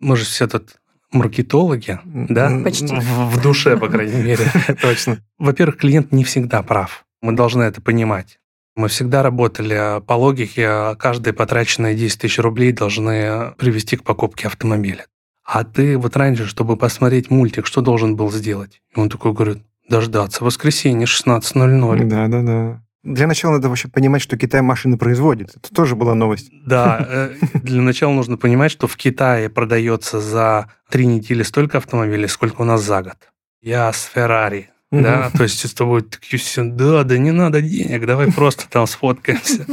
[0.00, 0.76] Мы же все тут
[1.12, 2.50] маркетологи, да?
[2.62, 2.86] Почти.
[2.86, 4.44] В, в душе, по крайней мере.
[4.82, 5.18] Точно.
[5.38, 7.04] Во-первых, клиент не всегда прав.
[7.20, 8.38] Мы должны это понимать.
[8.76, 14.04] Мы всегда работали а, по логике, а, каждые потраченные 10 тысяч рублей должны привести к
[14.04, 15.06] покупке автомобиля.
[15.44, 18.80] А ты вот раньше, чтобы посмотреть мультик, что должен был сделать?
[18.94, 19.58] И он такой говорит,
[19.88, 22.04] дождаться воскресенье 16.00.
[22.04, 22.82] Да-да-да.
[23.02, 25.56] Для начала надо вообще понимать, что Китай машины производит.
[25.56, 26.50] Это тоже была новость.
[26.66, 32.28] Да, э, для начала нужно понимать, что в Китае продается за три недели столько автомобилей,
[32.28, 33.16] сколько у нас за год.
[33.62, 38.06] Я с Феррари, да, то есть с тобой такие все, да, да не надо денег,
[38.06, 39.66] давай просто там сфоткаемся.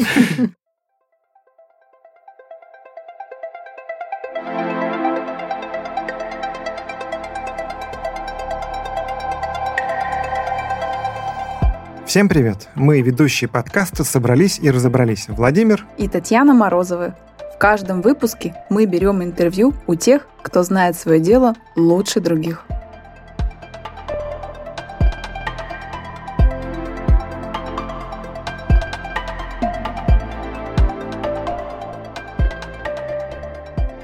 [12.07, 12.69] Всем привет!
[12.73, 15.27] Мы, ведущие подкаста, собрались и разобрались.
[15.27, 17.15] Владимир и Татьяна Морозовы.
[17.53, 22.63] В каждом выпуске мы берем интервью у тех, кто знает свое дело лучше других.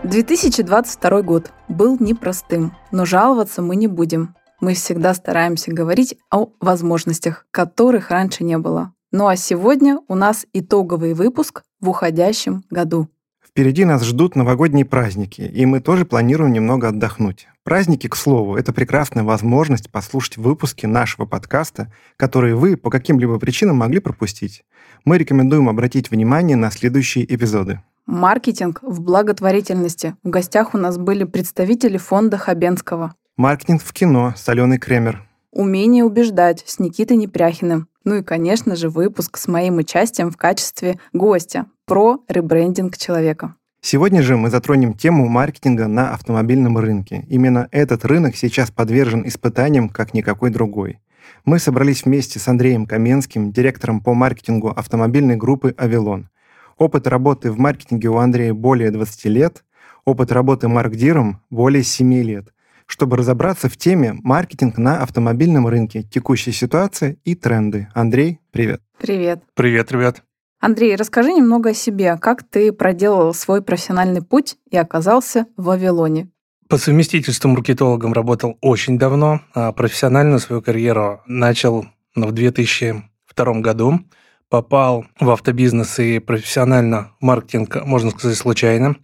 [0.03, 5.71] Две тысячи двадцать второй год был непростым, но жаловаться мы не будем мы всегда стараемся
[5.73, 8.93] говорить о возможностях, которых раньше не было.
[9.11, 13.09] Ну а сегодня у нас итоговый выпуск в уходящем году.
[13.45, 17.47] Впереди нас ждут новогодние праздники, и мы тоже планируем немного отдохнуть.
[17.63, 23.75] Праздники, к слову, это прекрасная возможность послушать выпуски нашего подкаста, которые вы по каким-либо причинам
[23.75, 24.63] могли пропустить.
[25.03, 27.81] Мы рекомендуем обратить внимание на следующие эпизоды.
[28.05, 30.15] Маркетинг в благотворительности.
[30.23, 33.13] В гостях у нас были представители фонда Хабенского.
[33.35, 35.23] Маркетинг в кино с Аленой Кремер.
[35.51, 37.87] Умение убеждать с Никитой Непряхиным.
[38.03, 43.55] Ну и, конечно же, выпуск с моим участием в качестве гостя про ребрендинг человека.
[43.81, 47.25] Сегодня же мы затронем тему маркетинга на автомобильном рынке.
[47.27, 50.99] Именно этот рынок сейчас подвержен испытаниям, как никакой другой.
[51.43, 56.29] Мы собрались вместе с Андреем Каменским, директором по маркетингу автомобильной группы «Авилон».
[56.77, 59.63] Опыт работы в маркетинге у Андрея более 20 лет,
[60.05, 62.52] опыт работы маркдиром более 7 лет
[62.87, 67.87] чтобы разобраться в теме маркетинг на автомобильном рынке, текущая ситуация и тренды.
[67.93, 68.81] Андрей, привет.
[68.99, 69.43] Привет.
[69.55, 70.23] Привет, ребят.
[70.59, 72.15] Андрей, расскажи немного о себе.
[72.17, 76.29] Как ты проделал свой профессиональный путь и оказался в Вавилоне?
[76.69, 79.41] По совместительству маркетологом работал очень давно.
[79.53, 81.85] А профессионально свою карьеру начал
[82.15, 83.99] в 2002 году.
[84.47, 88.95] Попал в автобизнес и профессионально в маркетинг, можно сказать, случайно.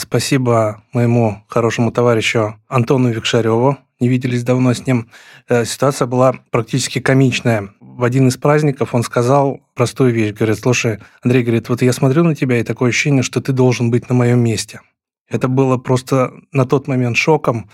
[0.00, 3.76] Спасибо моему хорошему товарищу Антону Викшареву.
[4.00, 5.10] Не виделись давно с ним.
[5.46, 7.74] Э, ситуация была практически комичная.
[7.80, 10.32] В один из праздников он сказал простую вещь.
[10.32, 13.90] Говорит, слушай, Андрей, говорит, вот я смотрю на тебя, и такое ощущение, что ты должен
[13.90, 14.80] быть на моем месте.
[15.28, 17.68] Это было просто на тот момент шоком.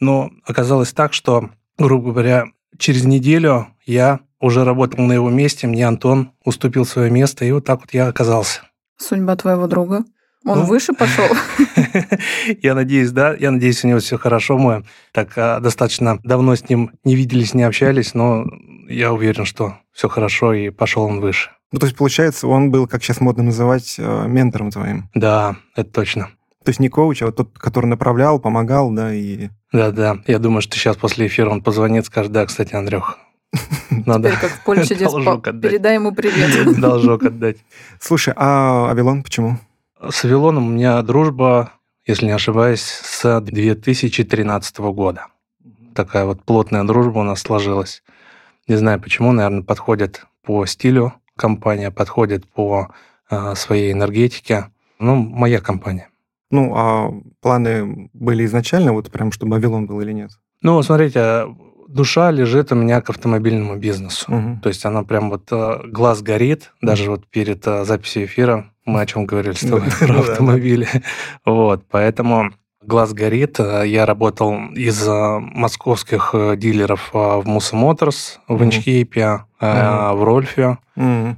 [0.00, 1.48] Но оказалось так, что,
[1.78, 2.44] грубо говоря,
[2.76, 7.64] через неделю я уже работал на его месте, мне Антон уступил свое место, и вот
[7.64, 8.64] так вот я оказался.
[8.98, 10.04] Судьба твоего друга?
[10.44, 11.26] Он ну, выше пошел?
[12.62, 13.34] я надеюсь, да.
[13.34, 14.56] Я надеюсь, у него все хорошо.
[14.56, 18.46] Мы так а, достаточно давно с ним не виделись, не общались, но
[18.88, 21.50] я уверен, что все хорошо, и пошел он выше.
[21.72, 25.08] Ну, то есть, получается, он был, как сейчас модно называть, э, ментором твоим.
[25.14, 26.30] Да, это точно.
[26.64, 29.50] То есть не коуч, а вот тот, который направлял, помогал, да, и...
[29.72, 33.18] Да-да, я думаю, что сейчас после эфира он позвонит, скажет, да, кстати, Андрюх,
[33.90, 35.12] надо Теперь как в поле чудес,
[35.62, 36.80] передай ему привет.
[36.80, 37.58] Должок отдать.
[38.00, 39.58] Слушай, а Авилон почему?
[40.08, 41.72] С Вавилоном у меня дружба,
[42.06, 45.26] если не ошибаюсь, с 2013 года.
[45.94, 48.02] Такая вот плотная дружба у нас сложилась.
[48.66, 52.88] Не знаю почему, наверное, подходит по стилю компания, подходит по
[53.30, 54.70] э, своей энергетике.
[54.98, 56.08] Ну, моя компания.
[56.50, 57.12] Ну, а
[57.42, 60.30] планы были изначально, вот прям, чтобы Вавилон был или нет?
[60.62, 61.44] Ну, смотрите,
[61.88, 64.32] душа лежит у меня к автомобильному бизнесу.
[64.32, 64.60] Угу.
[64.62, 69.00] То есть она прям вот э, глаз горит, даже вот перед э, записью эфира мы
[69.00, 70.88] о чем говорили с тобой, про автомобили.
[71.44, 72.50] Вот, поэтому
[72.82, 73.58] глаз горит.
[73.58, 80.78] Я работал из московских э, дилеров э, в Муса Моторс, в Инчхейпе, э, в Рольфе,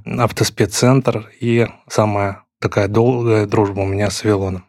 [0.05, 4.65] автоспеццентр и самая такая долгая дружба у меня с Вилоном.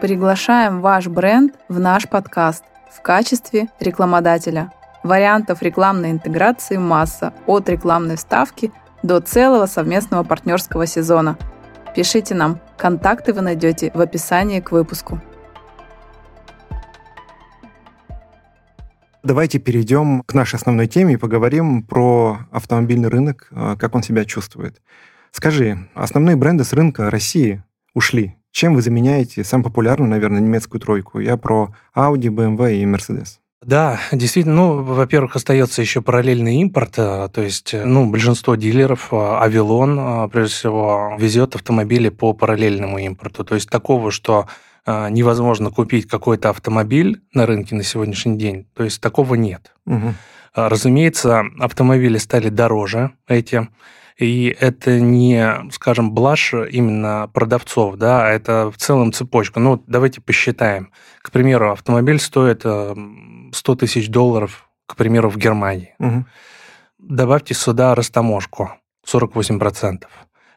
[0.00, 2.62] Приглашаем ваш бренд в наш подкаст
[2.94, 4.72] в качестве рекламодателя–
[5.02, 8.72] Вариантов рекламной интеграции масса, от рекламной ставки
[9.02, 11.38] до целого совместного партнерского сезона.
[11.94, 15.20] Пишите нам, контакты вы найдете в описании к выпуску.
[19.22, 24.24] Давайте перейдем к нашей основной теме и поговорим про автомобильный рынок, э, как он себя
[24.24, 24.80] чувствует.
[25.32, 27.62] Скажи, основные бренды с рынка России
[27.94, 28.36] ушли.
[28.52, 31.20] Чем вы заменяете самую популярную, наверное, немецкую тройку?
[31.20, 33.38] Я про Audi, BMW и Mercedes.
[33.64, 39.12] Да, действительно, ну, во-первых, остается еще параллельный импорт, э, то есть, э, ну, большинство дилеров,
[39.12, 44.46] Авилон, э, прежде всего, везет автомобили по параллельному импорту, то есть такого, что
[44.86, 49.74] невозможно купить какой-то автомобиль на рынке на сегодняшний день, то есть такого нет.
[49.84, 50.14] Угу.
[50.54, 53.68] Разумеется, автомобили стали дороже эти,
[54.18, 59.60] и это не, скажем, блажь именно продавцов, да, а это в целом цепочка.
[59.60, 60.90] Ну, давайте посчитаем.
[61.22, 65.94] К примеру, автомобиль стоит 100 тысяч долларов, к примеру, в Германии.
[66.00, 66.24] Угу.
[66.98, 68.72] Добавьте сюда растаможку
[69.06, 70.04] 48%.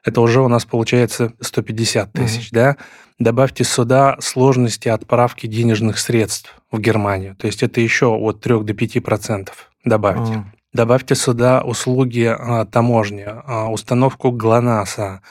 [0.04, 2.56] Это уже у нас получается 150 тысяч, угу.
[2.56, 2.78] да?
[3.20, 7.36] Добавьте сюда сложности отправки денежных средств в Германию.
[7.36, 9.50] То есть это еще от 3 до 5%
[9.86, 10.32] добавьте.
[10.32, 10.46] Угу.
[10.74, 15.22] Добавьте сюда услуги а, таможни, а, установку ГЛОНАССа.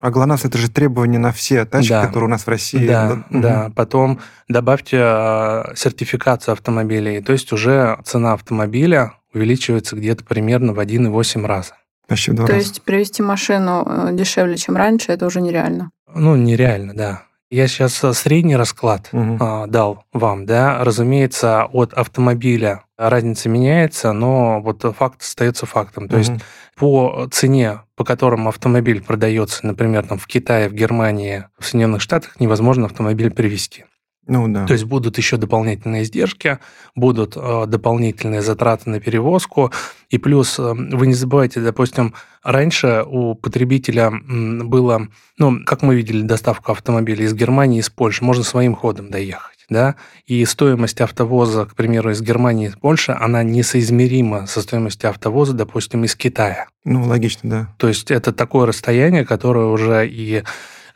[0.00, 2.06] А ГЛОНАСС– это же требование на все тачки, да.
[2.06, 2.86] которые у нас в России.
[2.86, 3.40] Да, да.
[3.40, 3.72] да.
[3.74, 7.20] Потом добавьте а, сертификацию автомобилей.
[7.20, 11.74] То есть уже цена автомобиля увеличивается где-то примерно в 1,8 раза.
[12.06, 12.64] Почти в два То раза.
[12.64, 15.90] есть привезти машину э, дешевле, чем раньше, это уже нереально?
[16.14, 17.22] Ну, нереально, да.
[17.50, 19.36] Я сейчас э, средний расклад угу.
[19.40, 20.82] а, дал вам, да.
[20.82, 26.08] Разумеется, от автомобиля разница меняется, но вот факт остается фактом.
[26.08, 26.18] То угу.
[26.18, 26.32] есть
[26.76, 32.40] по цене, по которым автомобиль продается, например, там в Китае, в Германии, в Соединенных Штатах,
[32.40, 33.84] невозможно автомобиль привезти.
[34.26, 34.66] Ну да.
[34.66, 36.58] То есть будут еще дополнительные издержки,
[36.94, 39.72] будут э, дополнительные затраты на перевозку.
[40.10, 45.08] И плюс, э, вы не забывайте, допустим, раньше у потребителя было,
[45.38, 49.56] ну, как мы видели, доставку автомобиля из Германии, из Польши, можно своим ходом доехать.
[49.68, 49.96] Да?
[50.26, 56.04] И стоимость автовоза, к примеру, из Германии, из Польши, она несоизмерима со стоимостью автовоза, допустим,
[56.04, 56.66] из Китая.
[56.84, 57.74] Ну, логично, да.
[57.78, 60.44] То есть это такое расстояние, которое уже и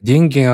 [0.01, 0.47] деньги,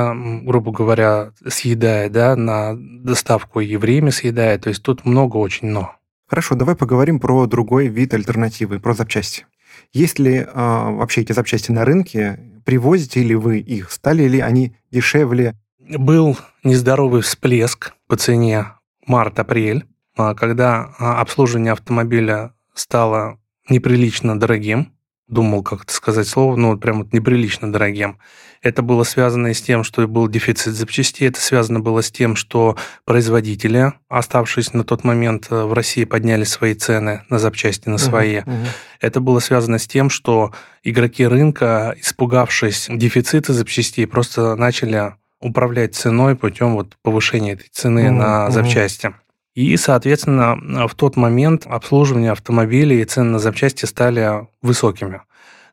[0.45, 4.61] грубо говоря, съедает, да, на доставку и время съедает.
[4.61, 5.95] То есть тут много очень но.
[6.27, 9.45] Хорошо, давай поговорим про другой вид альтернативы, про запчасти.
[9.93, 12.39] Есть ли э, вообще эти запчасти на рынке?
[12.65, 13.91] Привозите ли вы их?
[13.91, 15.55] Стали ли они дешевле?
[15.79, 18.73] Был нездоровый всплеск по цене
[19.05, 19.85] март-апрель,
[20.17, 23.39] а, когда а, обслуживание автомобиля стало
[23.69, 24.91] неприлично дорогим
[25.27, 28.17] думал, как это сказать слово, ну, вот прям вот неприлично дорогим.
[28.61, 32.35] Это было связано и с тем, что был дефицит запчастей, это связано было с тем,
[32.35, 32.75] что
[33.05, 38.37] производители, оставшись на тот момент э, в России, подняли свои цены на запчасти, на свои.
[38.37, 38.67] Uh-huh, uh-huh.
[39.01, 40.51] Это было связано с тем, что
[40.83, 48.11] игроки рынка, испугавшись дефицита запчастей, просто начали управлять ценой путем вот повышения этой цены uh-huh,
[48.11, 49.13] на запчасти.
[49.53, 55.21] И, соответственно, в тот момент обслуживание автомобилей и цены на запчасти стали высокими.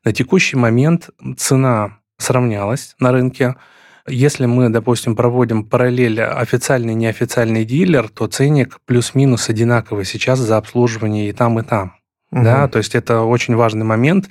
[0.05, 3.57] На текущий момент цена сравнялась на рынке.
[4.07, 10.57] Если мы, допустим, проводим параллель официальный и неофициальный дилер, то ценник плюс-минус одинаковый сейчас за
[10.57, 11.95] обслуживание и там, и там.
[12.31, 12.43] Угу.
[12.43, 12.69] Да?
[12.69, 14.29] То есть это очень важный момент.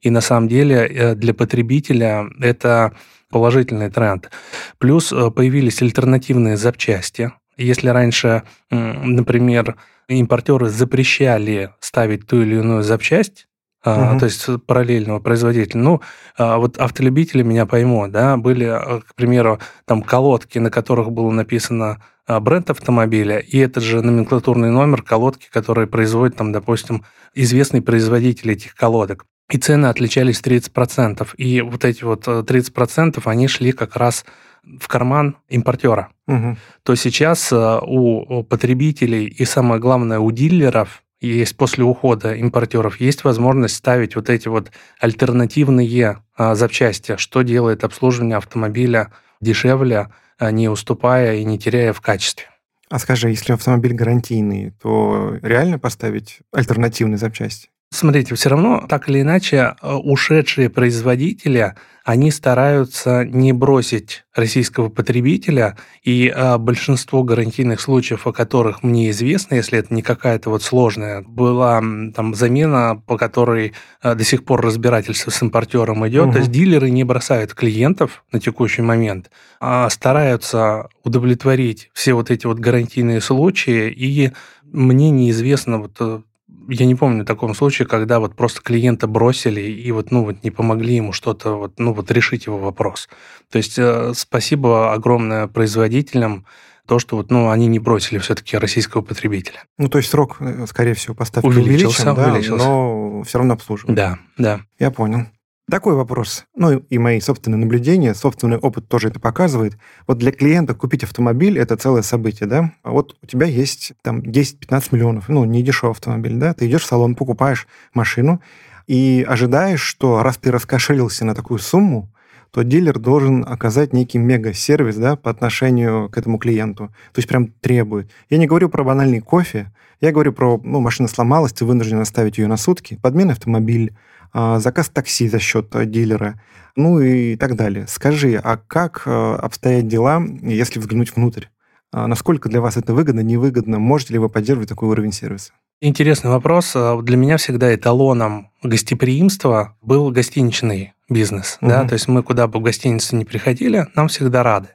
[0.00, 2.92] И на самом деле э, для потребителя это
[3.30, 4.30] положительный тренд.
[4.78, 9.76] Плюс э, появились альтернативные запчасти, если раньше, например,
[10.08, 13.48] импортеры запрещали ставить ту или иную запчасть,
[13.84, 14.18] Uh-huh.
[14.18, 15.80] то есть параллельного производителя.
[15.80, 16.00] Ну,
[16.36, 21.30] а, вот автолюбители меня поймут, да, были, а, к примеру, там колодки, на которых было
[21.30, 27.04] написано бренд автомобиля, и этот же номенклатурный номер колодки, которые производит, там, допустим,
[27.34, 29.26] известный производитель этих колодок.
[29.50, 31.28] И цены отличались 30%.
[31.36, 34.24] И вот эти вот 30% э, они шли как раз
[34.64, 36.56] в карман импортера, угу.
[36.82, 43.24] то сейчас э, у потребителей и самое главное у дилеров есть после ухода импортеров есть
[43.24, 44.70] возможность ставить вот эти вот
[45.00, 50.08] альтернативные а, запчасти, что делает обслуживание автомобиля дешевле,
[50.38, 52.46] а, не уступая и не теряя в качестве.
[52.88, 57.68] А скажи, если автомобиль гарантийный, то реально поставить альтернативные запчасти?
[57.90, 61.74] Смотрите, все равно, так или иначе, э, ушедшие производители,
[62.06, 69.56] они стараются не бросить российского потребителя, и а, большинство гарантийных случаев, о которых мне известно,
[69.56, 71.80] если это не какая-то вот сложная, была
[72.14, 76.32] там замена, по которой а, до сих пор разбирательство с импортером идет, угу.
[76.34, 82.46] то есть дилеры не бросают клиентов на текущий момент, а стараются удовлетворить все вот эти
[82.46, 84.30] вот гарантийные случаи, и
[84.62, 86.20] мне неизвестно вот э,
[86.68, 90.50] я не помню таком случае, когда вот просто клиента бросили и вот, ну, вот не
[90.50, 93.08] помогли ему что-то, вот, ну, вот решить его вопрос.
[93.50, 96.44] То есть э, спасибо огромное производителям,
[96.86, 99.64] то, что вот, ну, они не бросили все-таки российского потребителя.
[99.76, 102.66] Ну, то есть срок, э, скорее всего, поставки увеличился, увеличен, да, увеличился.
[102.66, 103.96] но все равно обслуживают.
[103.96, 104.60] Да, да.
[104.78, 105.26] Я понял.
[105.68, 106.44] Такой вопрос.
[106.54, 109.76] Ну и мои собственные наблюдения, собственный опыт тоже это показывает.
[110.06, 112.72] Вот для клиента купить автомобиль– это целое событие, да?
[112.84, 116.54] А вот у тебя есть там 10-15 миллионов, ну, не дешевый автомобиль, да?
[116.54, 118.40] Ты идешь в салон, покупаешь машину
[118.86, 122.12] и ожидаешь, что раз ты раскошелился на такую сумму,
[122.52, 126.94] то дилер должен оказать некий мега-сервис да, по отношению к этому клиенту.
[127.12, 128.08] То есть прям требует.
[128.30, 132.38] Я не говорю про банальный кофе, я говорю про, ну, машина сломалась, ты вынужден оставить
[132.38, 133.96] ее на сутки, подмен автомобиль,
[134.34, 136.40] заказ такси за счет э, дилера,
[136.74, 137.86] ну и так далее.
[137.86, 141.44] Скажи, а как э, обстоят дела, если взглянуть внутрь?
[141.92, 143.78] А насколько для вас это выгодно, невыгодно?
[143.78, 145.52] Можете ли вы поддерживать такой уровень сервиса?
[145.80, 146.74] Интересный вопрос.
[147.02, 151.58] Для меня всегда эталоном гостеприимства был гостиничный бизнес.
[151.60, 151.70] Угу.
[151.70, 151.84] Да?
[151.84, 154.68] То есть мы куда бы в гостиницу не приходили, нам всегда рады.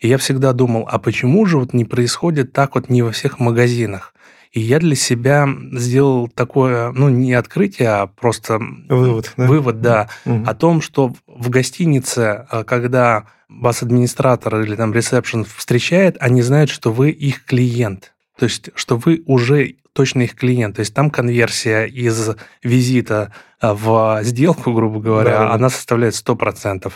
[0.00, 3.40] И я всегда думал, а почему же вот не происходит так вот не во всех
[3.40, 4.14] магазинах?
[4.52, 10.08] И я для себя сделал такое, ну, не открытие, а просто вывод, да, вывод, да
[10.24, 10.44] угу.
[10.46, 16.70] о том, что в гостинице, а, когда вас администратор или там ресепшн встречает, они знают,
[16.70, 18.14] что вы их клиент.
[18.38, 20.76] То есть, что вы уже точно их клиент.
[20.76, 22.30] То есть там конверсия из
[22.62, 25.52] визита а, в сделку, грубо говоря, да.
[25.52, 26.92] она составляет 100%.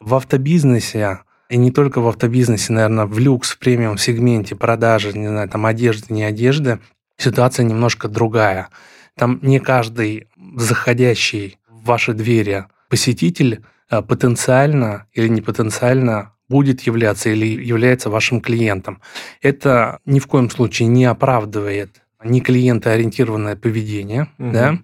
[0.00, 5.28] В автобизнесе и не только в автобизнесе, наверное, в люкс, в премиум сегменте продажи, не
[5.28, 6.78] знаю, там одежды, не одежды,
[7.16, 8.68] ситуация немножко другая.
[9.16, 17.30] Там не каждый заходящий в ваши двери посетитель а, потенциально или не потенциально будет являться
[17.30, 19.00] или является вашим клиентом.
[19.40, 24.52] Это ни в коем случае не оправдывает не клиентоориентированное поведение, угу.
[24.52, 24.78] да,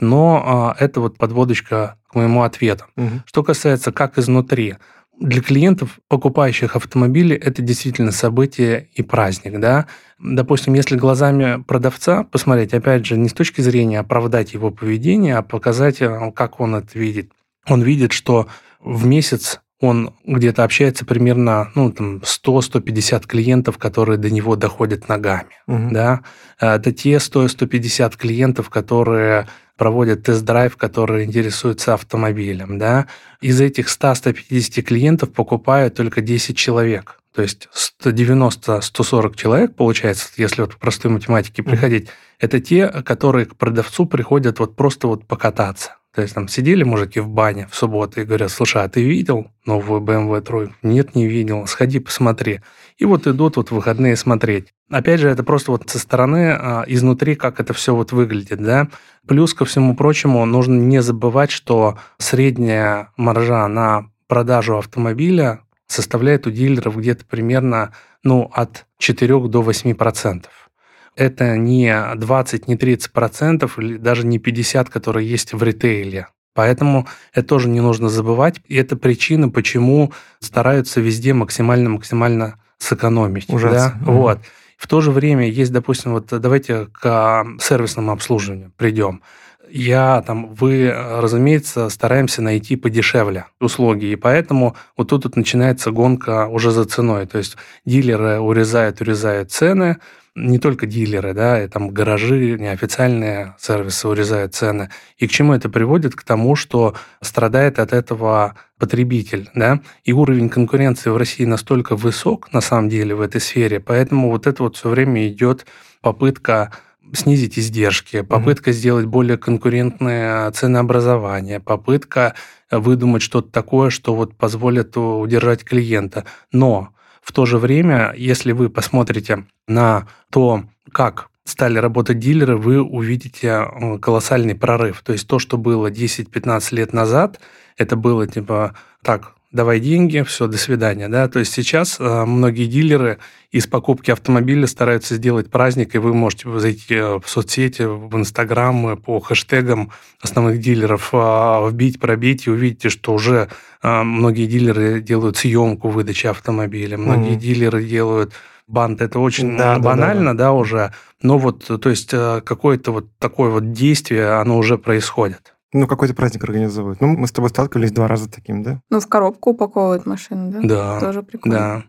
[0.00, 2.86] но а, это вот подводочка к моему ответу.
[2.96, 3.22] Угу.
[3.26, 4.76] Что касается как изнутри,
[5.20, 9.86] для клиентов, покупающих автомобили, это действительно событие и праздник, да.
[10.18, 15.42] Допустим, если глазами продавца посмотреть, опять же, не с точки зрения оправдать его поведение, а
[15.42, 17.32] показать, э, как он это видит.
[17.68, 18.48] Он видит, что
[18.80, 25.50] в месяц он где-то общается примерно ну, там 100-150 клиентов, которые до него доходят ногами.
[25.66, 25.88] Угу.
[25.90, 26.20] Да?
[26.58, 32.78] Это те 100-150 клиентов, которые проводят тест-драйв, которые интересуются автомобилем.
[32.78, 33.06] Да?
[33.40, 37.16] Из этих 100-150 клиентов покупают только 10 человек.
[37.34, 37.68] То есть
[38.04, 42.10] 190-140 человек, получается, если вот в простой математике приходить, mm
[42.40, 45.96] это те, которые к продавцу приходят вот просто вот покататься.
[46.14, 49.46] То есть там сидели мужики в бане в субботу и говорят, слушай, а ты видел
[49.64, 50.74] новую BMW тройку?
[50.82, 51.66] Нет, не видел.
[51.66, 52.60] Сходи, посмотри.
[52.98, 54.74] И вот идут вот выходные смотреть.
[54.90, 58.88] Опять же, это просто вот со стороны, а, изнутри, как это все вот выглядит, да.
[59.26, 66.50] Плюс ко всему прочему, нужно не забывать, что средняя маржа на продажу автомобиля составляет у
[66.50, 67.92] дилеров где-то примерно
[68.24, 70.69] ну, от 4 до 8 процентов
[71.16, 76.28] это не 20, не 30 процентов, или даже не 50, которые есть в ритейле.
[76.54, 78.60] Поэтому это тоже не нужно забывать.
[78.66, 83.48] И это причина, почему стараются везде максимально-максимально сэкономить.
[83.48, 83.96] Ужасно.
[84.00, 84.10] Да?
[84.10, 84.16] Mm-hmm.
[84.16, 84.38] Вот.
[84.76, 89.22] В то же время есть, допустим, вот давайте к сервисному обслуживанию придем.
[89.70, 96.48] Я там, вы, разумеется, стараемся найти подешевле услуги, и поэтому вот тут вот начинается гонка
[96.48, 97.26] уже за ценой.
[97.26, 99.98] То есть дилеры урезают, урезают цены,
[100.34, 104.90] не только дилеры, да, и там гаражи, неофициальные сервисы урезают цены.
[105.18, 106.14] И к чему это приводит?
[106.14, 112.52] К тому, что страдает от этого потребитель, да, и уровень конкуренции в России настолько высок,
[112.52, 115.66] на самом деле, в этой сфере, поэтому вот это вот все время идет
[116.00, 116.72] попытка
[117.12, 118.74] снизить издержки, попытка mm-hmm.
[118.74, 122.34] сделать более конкурентное ценообразование, попытка
[122.70, 126.24] выдумать что-то такое, что вот позволит удержать клиента.
[126.52, 126.90] Но
[127.30, 133.46] в то же время, если вы посмотрите на то, как стали работать дилеры, вы увидите
[133.46, 135.02] э, колоссальный прорыв.
[135.02, 137.38] То есть то, что было 10-15 лет назад,
[137.76, 141.08] это было типа так, давай деньги, все, до свидания.
[141.08, 141.28] Да?
[141.28, 143.18] То есть сейчас э, многие дилеры
[143.50, 148.96] из покупки автомобиля стараются сделать праздник, и вы можете зайти э, в соцсети, в Инстаграм
[148.96, 149.90] по хэштегам
[150.20, 153.48] основных дилеров, э, вбить, пробить, и увидите, что уже
[153.82, 157.36] многие дилеры делают съемку выдачи автомобиля, многие mm-hmm.
[157.36, 158.34] дилеры делают
[158.66, 159.00] банд.
[159.00, 160.44] Это очень да, банально, да, да.
[160.44, 160.92] да, уже.
[161.22, 165.54] Но вот, то есть какое-то вот такое вот действие, оно уже происходит.
[165.72, 167.00] Ну, какой-то праздник организовывают.
[167.00, 168.80] Ну, мы с тобой сталкивались два раза таким, да?
[168.90, 170.60] Ну, в коробку упаковывают машину, да?
[170.62, 171.00] Да.
[171.00, 171.58] Тоже прикольно.
[171.58, 171.84] Да.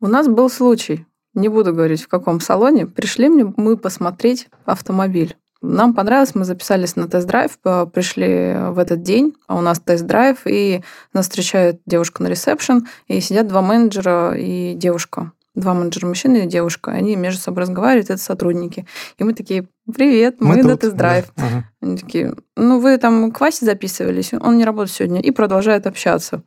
[0.00, 5.36] У нас был случай, не буду говорить, в каком салоне, пришли мне мы посмотреть автомобиль.
[5.62, 7.58] Нам понравилось, мы записались на тест-драйв,
[7.92, 13.18] пришли в этот день, а у нас тест-драйв, и нас встречает девушка на ресепшн, и
[13.20, 15.32] сидят два менеджера и девушка.
[15.54, 18.86] Два менеджера мужчина и девушка, они между собой разговаривают, это сотрудники.
[19.18, 21.26] И мы такие, привет, мы, мы на тест-драйв.
[21.36, 21.46] Да.
[21.46, 21.70] Ага.
[21.80, 26.42] Они такие, ну вы там к Васе записывались, он не работает сегодня, и продолжают общаться.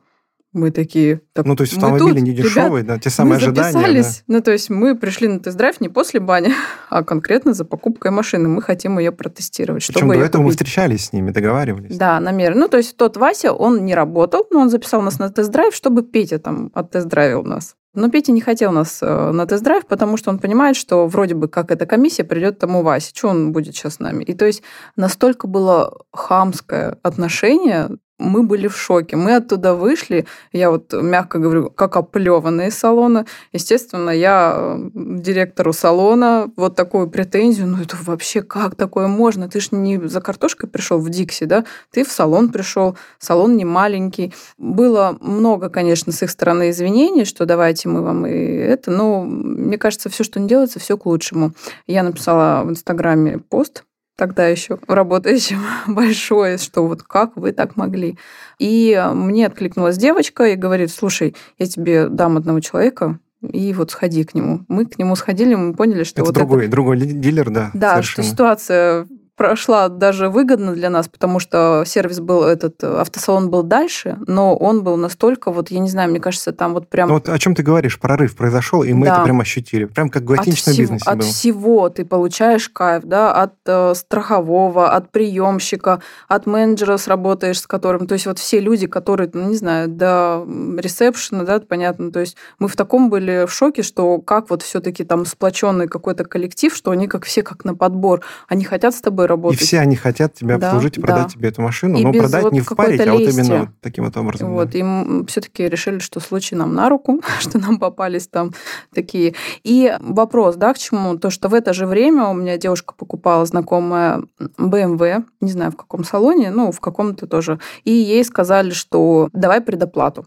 [0.54, 1.20] Мы такие...
[1.34, 3.72] Так, ну, то есть автомобили тут, не дешевые, ребят, да, те самые мы ожидания.
[3.72, 4.24] записались.
[4.26, 4.34] Да.
[4.34, 6.52] Ну, то есть мы пришли на тест-драйв не после бани,
[6.88, 8.48] а конкретно за покупкой машины.
[8.48, 9.86] Мы хотим ее протестировать.
[9.86, 10.44] Причем чтобы до этого купить.
[10.44, 11.98] мы встречались с ними, договаривались.
[11.98, 12.60] Да, намеренно.
[12.60, 16.02] Ну, то есть тот Вася, он не работал, но он записал нас на тест-драйв, чтобы
[16.02, 17.76] Петя там оттест-драйвил нас.
[17.98, 21.48] Но Петя не хотел нас э, на тест-драйв, потому что он понимает, что вроде бы
[21.48, 23.12] как эта комиссия придет тому Васе.
[23.12, 24.22] Что он будет сейчас с нами?
[24.22, 24.62] И то есть
[24.94, 27.88] настолько было хамское отношение
[28.18, 29.16] мы были в шоке.
[29.16, 33.26] Мы оттуда вышли, я вот мягко говорю, как оплеванные салона.
[33.52, 39.48] Естественно, я э, директору салона вот такую претензию, ну это вообще как такое можно?
[39.48, 41.64] Ты же не за картошкой пришел в Дикси, да?
[41.90, 44.34] Ты в салон пришел, салон не маленький.
[44.58, 49.78] Было много, конечно, с их стороны извинений, что давайте мы вам и это, но мне
[49.78, 51.52] кажется, все, что не делается, все к лучшему.
[51.86, 53.84] Я написала в Инстаграме пост
[54.18, 58.18] тогда еще работающим большое, что вот как вы так могли.
[58.58, 64.24] И мне откликнулась девочка и говорит, слушай, я тебе дам одного человека, и вот сходи
[64.24, 64.64] к нему.
[64.66, 66.72] Мы к нему сходили, мы поняли, что это вот другой, это...
[66.72, 67.70] другой дилер, да.
[67.72, 68.24] Да, совершенно.
[68.24, 69.06] что ситуация
[69.38, 74.82] прошла даже выгодно для нас, потому что сервис был этот, автосалон был дальше, но он
[74.82, 77.08] был настолько, вот, я не знаю, мне кажется, там вот прям...
[77.08, 79.14] Вот о чем ты говоришь, прорыв произошел, и мы да.
[79.14, 79.84] это прям ощутили.
[79.84, 81.28] Прям как в гостиничном от бизнесе всего, было.
[81.28, 87.66] От всего ты получаешь кайф, да, от э, страхового, от приемщика, от менеджера сработаешь с
[87.68, 90.44] которым, то есть вот все люди, которые, ну, не знаю, до
[90.78, 95.04] ресепшена, да, понятно, то есть мы в таком были в шоке, что как вот все-таки
[95.04, 99.27] там сплоченный какой-то коллектив, что они как все как на подбор, они хотят с тобой
[99.28, 99.60] работать.
[99.60, 101.30] И все они хотят тебя да, обслужить и продать да.
[101.30, 104.16] тебе эту машину, и но продать вот не впарить, а вот именно вот таким вот
[104.16, 104.52] образом.
[104.52, 104.78] Вот, да.
[104.78, 108.52] и все-таки решили, что случай нам на руку, что нам попались там
[108.92, 109.34] такие.
[109.62, 111.16] И вопрос, да, к чему?
[111.18, 114.22] То, что в это же время у меня девушка покупала знакомая
[114.58, 119.60] BMW, не знаю, в каком салоне, ну, в каком-то тоже, и ей сказали, что давай
[119.60, 120.26] предоплату.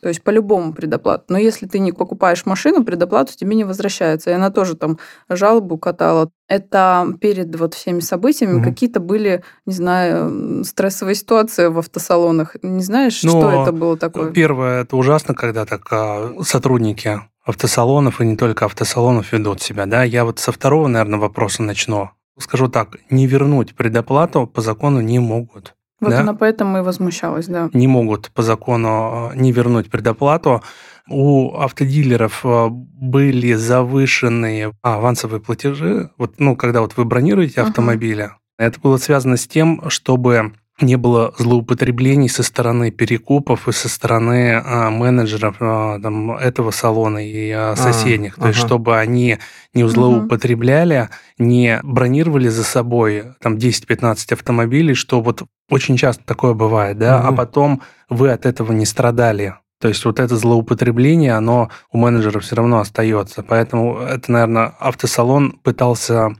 [0.00, 1.24] То есть по-любому предоплату.
[1.28, 4.30] Но если ты не покупаешь машину, предоплату тебе не возвращается.
[4.30, 6.30] И она тоже там жалобу катала.
[6.46, 12.56] Это перед вот всеми событиями mm какие-то были, не знаю, стрессовые ситуации в автосалонах.
[12.62, 14.30] Не знаешь, Но что это было такое?
[14.30, 19.86] Первое, это ужасно, когда так а, сотрудники автосалонов и не только автосалонов ведут себя.
[19.86, 20.04] Да?
[20.04, 22.10] Я вот со второго, наверное, вопроса начну.
[22.38, 25.74] Скажу так, не вернуть предоплату по закону не могут.
[26.00, 26.20] Вот да?
[26.20, 27.70] она поэтому и возмущалась, да.
[27.72, 30.62] Не могут по закону э, не вернуть предоплату.
[31.08, 36.10] У автодилеров э, были завышенные авансовые платежи.
[36.18, 38.66] Вот, ну, когда вот вы бронируете автомобили, uh-huh.
[38.66, 44.62] это было связано с тем, чтобы не было злоупотреблений со стороны перекупов и со стороны
[44.64, 48.34] а, менеджеров а, там, этого салона и а, соседних.
[48.34, 48.48] А, То ага.
[48.50, 49.38] есть, чтобы они
[49.74, 56.98] не злоупотребляли, не бронировали за собой там 10-15 автомобилей, что вот очень часто такое бывает,
[56.98, 57.28] да, угу.
[57.28, 59.54] а потом вы от этого не страдали.
[59.80, 63.42] То есть вот это злоупотребление, оно у менеджера все равно остается.
[63.42, 66.34] Поэтому это, наверное, автосалон пытался...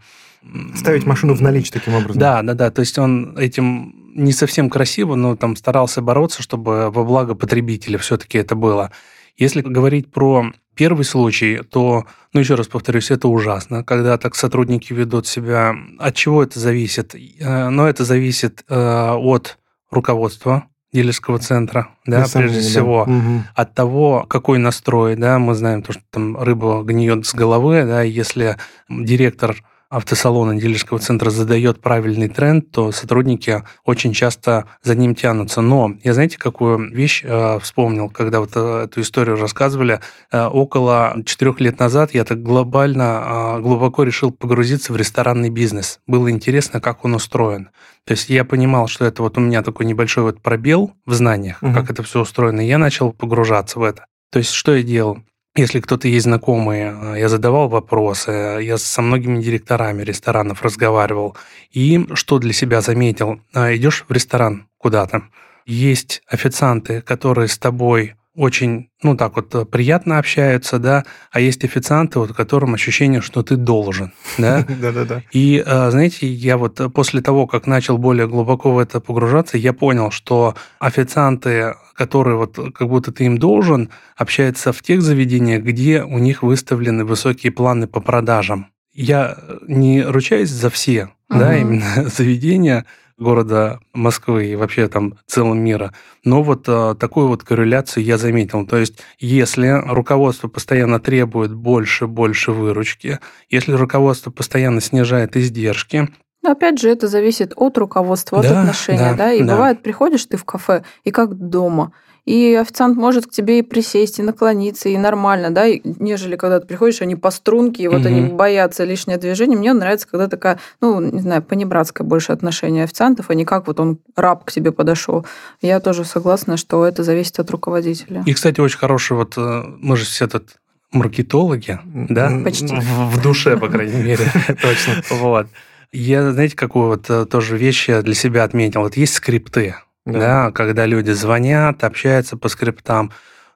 [0.74, 2.18] Ставить машину в наличие таким образом.
[2.18, 2.70] Да, да, да.
[2.70, 7.98] То есть он этим не совсем красиво, но там старался бороться, чтобы во благо потребителя
[7.98, 8.90] все-таки это было.
[9.36, 14.92] Если говорить про первый случай, то, ну еще раз повторюсь, это ужасно, когда так сотрудники
[14.92, 15.74] ведут себя.
[15.98, 17.14] От чего это зависит?
[17.14, 19.58] Э, но это зависит э, от
[19.90, 23.12] руководства дилерского центра, да, На прежде деле, всего, да.
[23.12, 23.42] угу.
[23.54, 28.02] от того, какой настрой, да, мы знаем то, что там рыба гниет с головы, да,
[28.02, 28.56] если
[28.88, 29.56] директор
[29.90, 35.62] автосалона дилерского центра задает правильный тренд, то сотрудники очень часто за ним тянутся.
[35.62, 40.00] Но я знаете, какую вещь э, вспомнил, когда вот э, эту историю рассказывали?
[40.30, 46.00] Э, около четырех лет назад я так глобально, э, глубоко решил погрузиться в ресторанный бизнес.
[46.06, 47.70] Было интересно, как он устроен.
[48.04, 51.62] То есть я понимал, что это вот у меня такой небольшой вот пробел в знаниях,
[51.62, 51.72] угу.
[51.72, 54.04] как это все устроено, и я начал погружаться в это.
[54.30, 55.18] То есть что я делал?
[55.58, 58.30] Если кто-то есть знакомый, э, я задавал вопросы,
[58.62, 61.36] я со многими директорами ресторанов разговаривал.
[61.72, 63.40] И что для себя заметил?
[63.52, 65.22] Э, Идешь в ресторан куда-то,
[65.66, 71.64] есть официанты, которые с тобой очень, ну так вот, э, приятно общаются, да, а есть
[71.64, 74.64] официанты, вот, которым ощущение, что ты должен, да.
[74.80, 75.22] Да-да-да.
[75.32, 80.10] И, знаете, я вот после того, как начал более глубоко в это погружаться, я понял,
[80.10, 86.18] что официанты которые вот как будто ты им должен, общаются в тех заведениях, где у
[86.18, 88.68] них выставлены высокие планы по продажам.
[88.92, 92.86] Я не ручаюсь за все, да, именно заведения,
[93.18, 95.92] города Москвы и вообще там целого мира.
[96.24, 98.66] Но вот а, такую вот корреляцию я заметил.
[98.66, 103.18] То есть, если руководство постоянно требует больше, больше выручки,
[103.50, 106.08] если руководство постоянно снижает издержки,
[106.40, 109.32] но опять же, это зависит от руководства, от Да, отношения, да, да.
[109.32, 109.54] И да.
[109.54, 111.92] бывает, приходишь ты в кафе, и как дома.
[112.28, 116.60] И официант может к тебе и присесть, и наклониться, и нормально, да, и нежели когда
[116.60, 118.36] ты приходишь, они по струнке, и вот они Мгм.
[118.36, 119.56] боятся лишнее движение.
[119.56, 123.80] Мне нравится, когда такая, ну, не знаю, понебратское больше отношение официантов, а не как вот
[123.80, 125.24] он раб к тебе подошел.
[125.62, 128.22] Я тоже согласна, что это зависит от руководителя.
[128.26, 130.56] И, кстати, очень хороший вот, э, мы же все тут
[130.92, 132.30] маркетологи, да?
[132.44, 132.66] Почти.
[132.66, 134.26] В, в душе, по крайней мере.
[134.60, 135.02] Точно.
[135.16, 135.46] Вот.
[135.92, 138.82] Я, знаете, какую вот э, тоже вещь я для себя отметил?
[138.82, 139.76] Вот есть скрипты,
[140.12, 143.12] да, когда люди звонят, общаются по скриптам.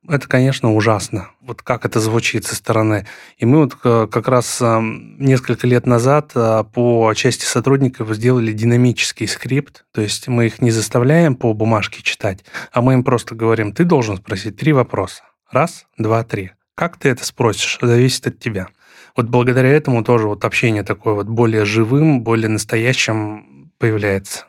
[0.09, 1.31] Это, конечно, ужасно.
[1.41, 3.07] Вот как это звучит со стороны.
[3.39, 8.53] И мы вот э, как раз э, несколько лет назад э, по части сотрудников сделали
[8.53, 9.85] динамический скрипт.
[9.93, 13.85] То есть мы их не заставляем по бумажке читать, а мы им просто говорим, ты
[13.85, 15.23] должен спросить три вопроса.
[15.53, 16.51] Раз, два, три.
[16.75, 18.69] Как ты это спросишь, зависит от тебя.
[19.15, 24.47] Вот благодаря этому тоже вот общение такое вот более живым, более настоящим появляется.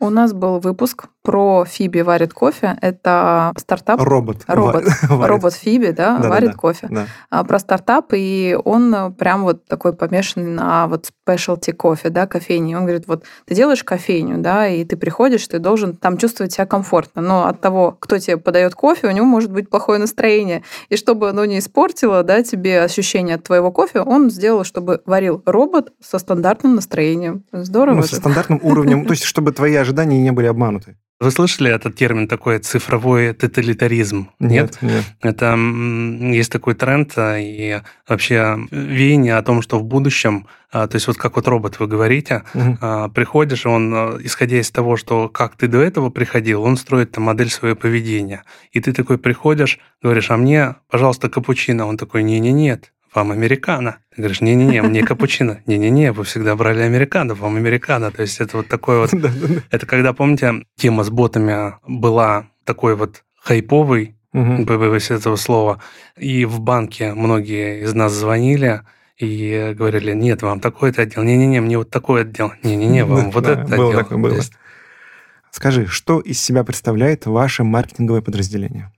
[0.00, 2.78] У нас был выпуск про Фиби варит кофе.
[2.80, 4.00] Это стартап.
[4.00, 4.44] Робот.
[4.46, 4.84] Робот.
[4.84, 5.30] Ва- варит.
[5.30, 6.28] Робот Фиби, да, Да-да-да.
[6.30, 6.86] варит кофе.
[6.90, 7.06] Да.
[7.28, 12.26] а, про стартап, и он э, прям вот такой помешанный на вот specialty кофе, да,
[12.26, 12.74] кофейни.
[12.74, 16.64] Он говорит, вот ты делаешь кофейню, да, и ты приходишь, ты должен там чувствовать себя
[16.64, 20.62] комфортно, но от того, кто тебе подает кофе, у него может быть плохое настроение.
[20.88, 25.42] И чтобы оно не испортило, да, тебе ощущение от твоего кофе, он сделал, чтобы варил
[25.44, 27.44] робот со стандартным настроением.
[27.52, 27.96] Здорово.
[27.96, 30.96] Ну, со стандартным уровнем, то есть, чтобы твои ожидания не были обмануты.
[31.20, 34.28] Вы слышали этот термин такой цифровой тоталитаризм?
[34.38, 34.78] Нет?
[34.80, 35.04] Нет.
[35.20, 40.86] Это м, есть такой тренд а, и вообще веяние о том, что в будущем, а,
[40.86, 42.44] то есть вот как вот робот вы говорите,
[42.80, 43.92] а, приходишь, он,
[44.24, 48.44] исходя из того, что как ты до этого приходил, он строит там модель своего поведения.
[48.70, 51.86] И ты такой приходишь, говоришь, а мне, пожалуйста, капучино.
[51.86, 53.98] Он такой, не-не-нет, вам американо.
[54.14, 55.60] Ты говоришь, не-не-не, мне капучино.
[55.66, 58.10] Не-не-не, вы всегда брали американо, вам американо.
[58.10, 59.12] То есть это вот такой вот...
[59.70, 64.66] Это когда, помните, тема с ботами была такой вот хайповый, Мгм.
[64.66, 65.80] побоюсь этого слова,
[66.18, 68.82] и в банке многие из нас звонили
[69.16, 73.52] и говорили, нет, вам такой-то отдел, не-не-не, мне вот такой отдел, не-не-не, вам вот Да,
[73.54, 73.98] этот было отдел.
[74.02, 74.40] такое, было.
[75.50, 78.92] Скажи, что из себя представляет ваше маркетинговое подразделение?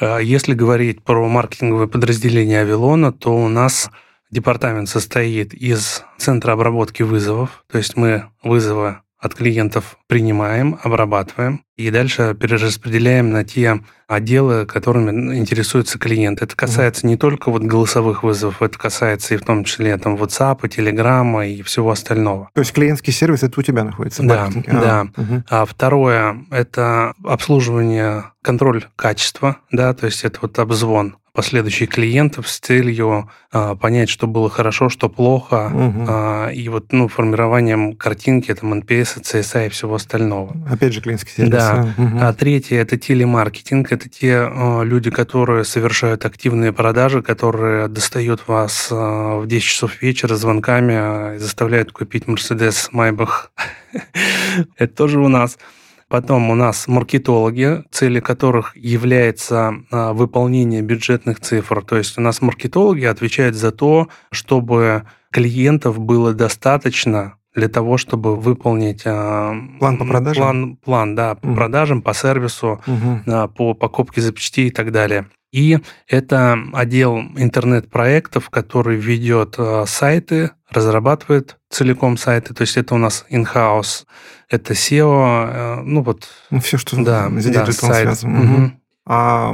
[0.00, 3.90] А Если говорить про маркетинговое подразделение Авилона, то у нас
[4.30, 11.90] департамент состоит из центра обработки вызовов, то есть мы вызовы от клиентов принимаем, обрабатываем и
[11.90, 16.42] дальше перераспределяем на те отделы, которыми интересуется клиент.
[16.42, 20.60] Это касается не только вот голосовых вызовов, это касается и в том числе там WhatsApp,
[20.62, 22.50] Telegram и всего остального.
[22.54, 24.22] То есть клиентский сервис это у тебя находится?
[24.22, 24.72] Да, маркетинге?
[24.72, 25.00] да.
[25.00, 25.44] А, мгм.
[25.48, 32.58] А второе– это обслуживание, контроль качества, да, то есть это вот обзвон последующих клиентов с
[32.58, 36.06] целью а, понять, что было хорошо, что плохо, Мгм.
[36.08, 40.56] а, и вот ну, формированием картинки, там, NPS, CSA и всего остального.
[40.68, 41.52] Опять же клиентский сервис.
[41.52, 41.69] Да.
[41.72, 42.18] А, мгм.
[42.20, 43.92] А третье– это телемаркетинг.
[43.92, 50.02] Это те э, люди, которые совершают активные продажи, которые достают вас э, в 10 часов
[50.02, 53.52] вечера звонками э, и заставляют купить Mercedes Майбах.
[54.76, 55.58] Это тоже у нас.
[56.10, 61.84] Потом у нас маркетологи, цели которых является а, выполнение бюджетных цифр.
[61.84, 68.36] То есть у нас маркетологи отвечают за то, чтобы клиентов было достаточно для того, чтобы
[68.36, 70.42] выполнить а, План по продажам?
[70.42, 71.56] План, план да, по Мгм.
[71.56, 72.80] продажам, по сервису,
[73.26, 75.26] а, по покупке запчастей и так далее.
[75.52, 82.54] И это отдел интернет-проектов, который ведет а, сайты, разрабатывает целиком сайты.
[82.54, 84.04] То есть это у нас in-house,
[84.48, 88.32] это SEO, э, ну вот, Ну, все, что да, с да, связано.
[88.32, 88.52] Мгм.
[88.52, 88.80] Мгм.
[89.06, 89.52] А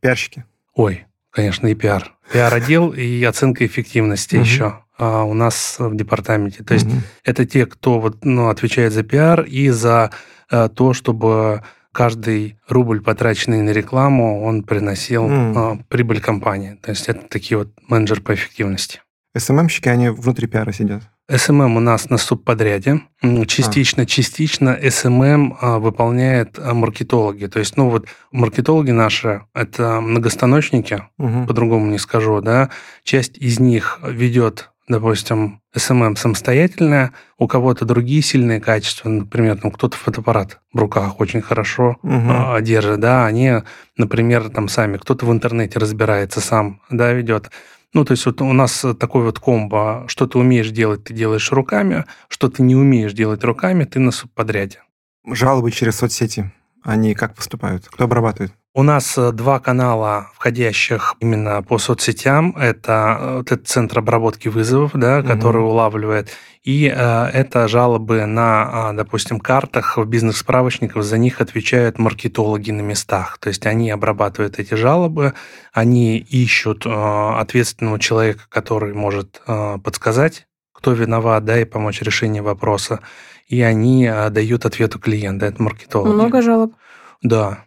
[0.00, 0.44] пиарщики?
[0.74, 2.12] Ой, конечно, и пиар.
[2.32, 6.62] Пиар-отдел и оценка эффективности еще а, у нас в департаменте.
[6.62, 7.02] То есть Мгм.
[7.24, 10.10] это те, кто вот, ну, отвечает за пиар и за
[10.52, 15.58] э, то, чтобы каждый рубль, потраченный на рекламу, он приносил М.
[15.58, 16.78] э, прибыль компании.
[16.82, 19.00] То есть это такие вот менеджеры по эффективности.
[19.36, 21.02] SMM щики, они внутри пиара сидят.
[21.32, 23.02] SMM у нас на субподряде.
[23.46, 27.46] Частично, частично SMM а, выполняет а, маркетологи.
[27.46, 31.46] То есть, ну вот маркетологи наши– это многостаночники, Мгм.
[31.46, 32.70] по-другому не скажу, да.
[33.04, 39.96] Часть из них ведет допустим, SMM самостоятельная, у кого-то другие сильные качества, например, там кто-то
[39.96, 42.60] фотоаппарат в руках очень хорошо угу.
[42.60, 43.62] держит, да, они,
[43.96, 47.50] например, там сами, кто-то в интернете разбирается сам, да, ведет.
[47.92, 51.50] Ну, то есть вот у нас такой вот комбо, что ты умеешь делать, ты делаешь
[51.52, 54.82] руками, что ты не умеешь делать руками, ты на субподряде.
[55.26, 57.88] Жалобы через соцсети, они как поступают?
[57.88, 58.52] Кто обрабатывает?
[58.72, 62.54] У нас э, два канала, входящих именно по соцсетям.
[62.56, 65.28] Это, э, это центр обработки вызовов, да, угу.
[65.28, 66.28] который улавливает.
[66.62, 71.02] И э, это жалобы на, а, допустим, картах в бизнес-справочниках.
[71.02, 73.38] За них отвечают маркетологи на местах.
[73.38, 75.34] То есть они обрабатывают эти жалобы,
[75.72, 82.44] они ищут э, ответственного человека, который может э, подсказать, кто виноват, да, и помочь решению
[82.44, 83.00] вопроса.
[83.48, 85.46] И они э, дают ответ у клиента.
[85.46, 86.12] Это маркетологи.
[86.12, 86.74] Много жалоб?
[87.20, 87.64] Да.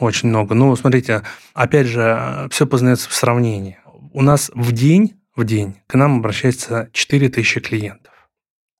[0.00, 0.54] Очень много.
[0.54, 3.78] Ну, смотрите, опять же, все познается в сравнении.
[4.12, 8.14] У нас в день, в день к нам обращается 4000 клиентов.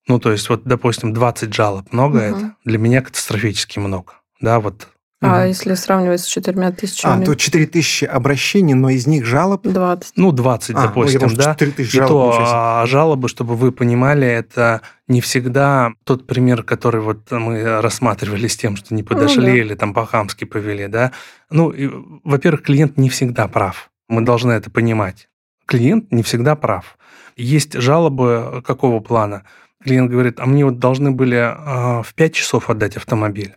[0.08, 1.92] Ну, то есть, вот, допустим, 20 жалоб.
[1.92, 2.24] Много угу.
[2.24, 2.56] это?
[2.64, 4.14] Для меня катастрофически много.
[4.40, 4.88] Да, вот
[5.22, 5.48] а угу.
[5.48, 7.22] если сравнивать с четырьмя тысячами?
[7.22, 9.66] А, то 4 тысячи обращений, но из них жалоб?
[9.66, 10.16] 20.
[10.16, 11.52] Ну, 20, а, допустим, ну, да.
[11.52, 12.34] 4 тысячи жалоб.
[12.34, 17.82] И то а, жалобы, чтобы вы понимали, это не всегда тот пример, который вот мы
[17.82, 19.56] рассматривали с тем, что не подошли ну, да.
[19.56, 21.12] или там по-хамски повели, да.
[21.50, 21.74] Ну,
[22.24, 23.90] во-первых, клиент не всегда прав.
[24.08, 25.28] Мы должны это понимать.
[25.66, 26.96] Клиент не всегда прав.
[27.36, 29.44] Есть жалобы какого плана?
[29.84, 33.54] Клиент говорит, а мне вот должны были а, в 5 часов отдать автомобиль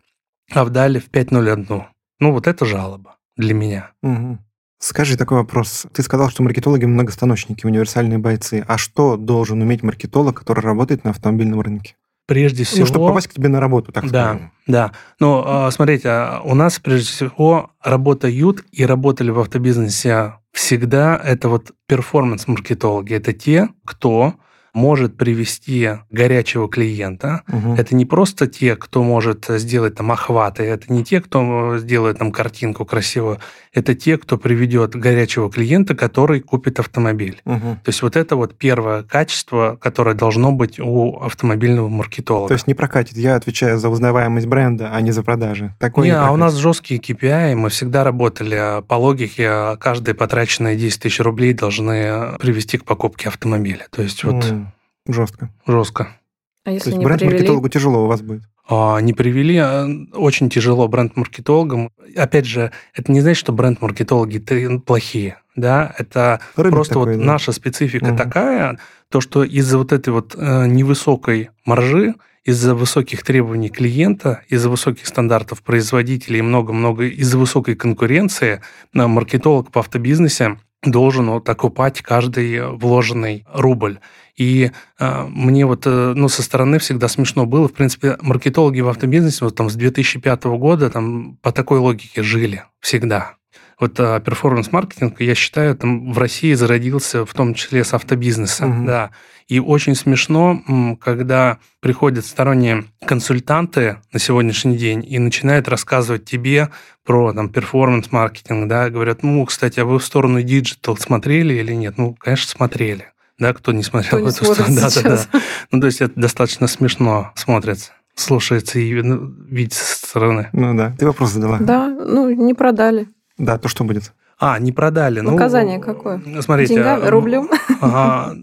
[0.54, 1.84] а вдали в 5.01.
[2.20, 3.92] Ну, вот это жалоба для меня.
[4.02, 4.38] Угу.
[4.80, 5.86] Скажи такой вопрос.
[5.94, 8.66] Ты сказал, что маркетологи многостаночники, универсальные бойцы.
[8.68, 11.96] А что должен уметь маркетолог, который работает на автомобильном рынке?
[12.26, 12.82] Прежде всего...
[12.82, 14.52] Ну, чтобы попасть к тебе на работу, так да, скажем.
[14.68, 21.20] Да, Ну, а, смотрите, а, у нас, прежде всего, работают и работали в автобизнесе всегда
[21.22, 23.13] это вот перформанс-маркетологи.
[23.13, 24.36] Это те, кто
[24.74, 27.44] может привести горячего клиента.
[27.48, 27.76] Угу.
[27.76, 32.32] Это не просто те, кто может сделать там охваты, это не те, кто сделает там
[32.32, 33.40] картинку красивую,
[33.72, 37.42] это те, кто приведет горячего клиента, который купит автомобиль.
[37.46, 37.78] Угу.
[37.84, 42.48] То есть вот это вот первое качество, которое должно быть у автомобильного маркетолога.
[42.48, 43.16] То есть не прокатит.
[43.18, 45.76] Я отвечаю за узнаваемость бренда, а не за продажи.
[45.80, 50.76] Такое не, не а у нас жесткие KPI, мы всегда работали по логике, каждые потраченные
[50.76, 53.86] 10 тысяч рублей должны привести к покупке автомобиля.
[53.92, 54.44] То есть вот...
[54.44, 54.62] Mm.
[55.08, 55.50] Жестко.
[55.68, 56.18] Жестко.
[56.66, 58.44] А если То есть не бренд-маркетологу тяжело у вас будет?
[58.70, 61.89] А, не привели, а, очень тяжело бренд-маркетологам.
[62.16, 65.38] Опять же, это не значит, что бренд-маркетологи плохие.
[65.56, 65.94] Да?
[65.98, 67.26] Это Рынок просто такой, вот да?
[67.26, 68.18] наша специфика угу.
[68.18, 74.70] такая, то, что из-за вот этой вот э, невысокой маржи, из-за высоких требований клиента, из-за
[74.70, 78.62] высоких стандартов производителей и много-много, из-за высокой конкуренции,
[78.94, 84.00] маркетолог по автобизнесе должен вот окупать каждый вложенный рубль.
[84.36, 87.67] И э, мне вот э, ну, со стороны всегда смешно было.
[87.67, 92.63] В принципе, маркетологи в автобизнесе вот там с 2005 года там по такой логике жили
[92.80, 93.36] всегда.
[93.80, 98.86] Вот а, перформанс-маркетинг, я считаю, там в России зародился в том числе с автобизнеса, угу.
[98.86, 99.12] да.
[99.48, 106.69] И очень смешно, когда приходят сторонние консультанты на сегодняшний день и начинают рассказывать тебе
[107.04, 111.98] про там performance-маркетинг, да, говорят, ну, кстати, а вы в сторону digital смотрели или нет?
[111.98, 114.76] Ну, конечно, смотрели да, кто не смотрел кто в эту сторону.
[114.76, 115.39] Да, да, да.
[115.72, 120.50] Ну, то есть это достаточно смешно смотрится, слушается и ну, видится со стороны.
[120.54, 120.96] Ну да.
[120.98, 121.58] Ты вопрос задала.
[121.60, 123.08] Да, ну, не продали.
[123.38, 124.13] Да, то что будет?
[124.39, 125.22] А, не продали.
[125.22, 126.22] Указание ну, какое?
[126.41, 126.76] Смотрите.
[126.76, 127.50] Деньгами, рублем?
[127.82, 128.36] Ага,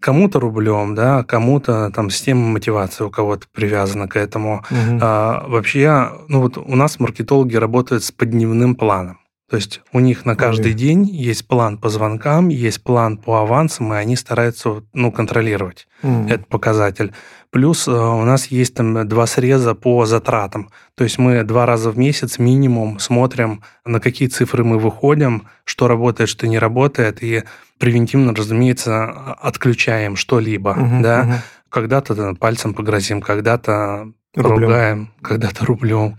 [0.00, 4.64] кому-то рублем, да, кому-то там система мотивации у кого-то привязана к этому.
[4.70, 4.98] Угу.
[5.00, 9.18] А, вообще, ну вот у нас маркетологи работают с подневным планом.
[9.48, 10.74] То есть у них на каждый Ой.
[10.74, 16.28] день есть план по звонкам, есть план по авансам, и они стараются ну, контролировать mm.
[16.28, 17.12] этот показатель.
[17.50, 20.70] Плюс э, у нас есть там два среза по затратам.
[20.96, 25.86] То есть мы два раза в месяц минимум смотрим, на какие цифры мы выходим, что
[25.86, 27.44] работает, что не работает, и
[27.78, 29.04] превентивно, разумеется,
[29.34, 30.72] отключаем что-либо.
[30.72, 31.22] Uh-huh, да?
[31.22, 31.38] uh-huh.
[31.68, 36.16] Когда-то пальцем погрозим, когда-то ругаем, когда-то рублем.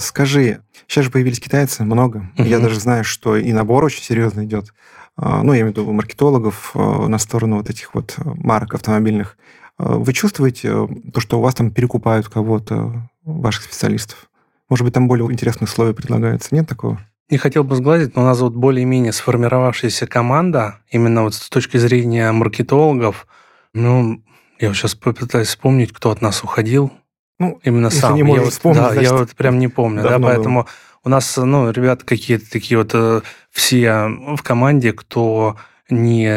[0.00, 2.30] Скажи, сейчас же появились китайцы, много.
[2.36, 2.44] Угу.
[2.44, 4.72] Я даже знаю, что и набор очень серьезно идет.
[5.16, 9.36] А, ну, я имею в виду маркетологов а, на сторону вот этих вот марок автомобильных.
[9.78, 14.30] А, вы чувствуете то, что у вас там перекупают кого-то, ваших специалистов?
[14.68, 16.54] Может быть, там более интересные условия предлагаются?
[16.54, 16.98] Нет такого?
[17.28, 21.76] Не хотел бы сглазить, но у нас вот более-менее сформировавшаяся команда, именно вот с точки
[21.76, 23.26] зрения маркетологов,
[23.72, 24.22] ну,
[24.58, 26.92] я вот сейчас попытаюсь вспомнить, кто от нас уходил.
[27.40, 28.14] Ну, именно сам.
[28.14, 30.68] Не я вот, вспомнить, да, значит, я вот прям не помню, да, поэтому было.
[31.02, 35.56] У нас, ну, ребята какие-то такие вот э, все в команде, кто
[35.88, 36.28] не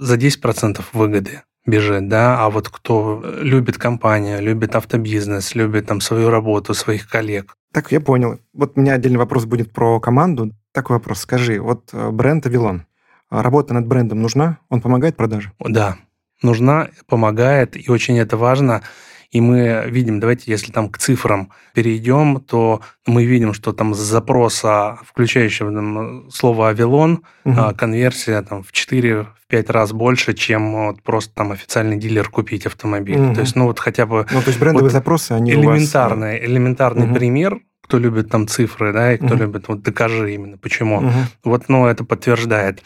[0.00, 6.30] за 10% выгоды бежит, да, а вот кто любит компанию, любит автобизнес, любит там свою
[6.30, 7.54] работу, своих коллег.
[7.74, 8.38] Так, я понял.
[8.54, 10.52] Вот у меня отдельный вопрос будет про команду.
[10.72, 11.20] Такой вопрос.
[11.20, 12.86] Скажи, вот э, бренд Авилон,
[13.28, 14.56] работа над брендом нужна?
[14.70, 15.52] Он помогает продаже?
[15.58, 15.98] Да,
[16.42, 18.80] нужна, помогает, и очень это важно–
[19.30, 23.98] и мы видим, давайте, если там к цифрам перейдем, то мы видим, что там с
[23.98, 27.74] запроса, включающего там, слово «Авилон», угу.
[27.76, 29.26] конверсия там в 4-5
[29.68, 33.20] раз больше, чем вот просто там официальный дилер купить автомобиль.
[33.20, 33.34] Угу.
[33.34, 34.26] То есть, ну вот хотя бы...
[34.32, 36.48] Ну, то есть брендовые вот запросы, они элементарный, вас...
[36.48, 37.14] элементарный угу.
[37.14, 39.36] пример, кто любит там цифры, да, и кто угу.
[39.36, 40.98] любит, вот докажи именно, почему.
[40.98, 41.12] Угу.
[41.44, 42.82] Вот, ну, это подтверждает.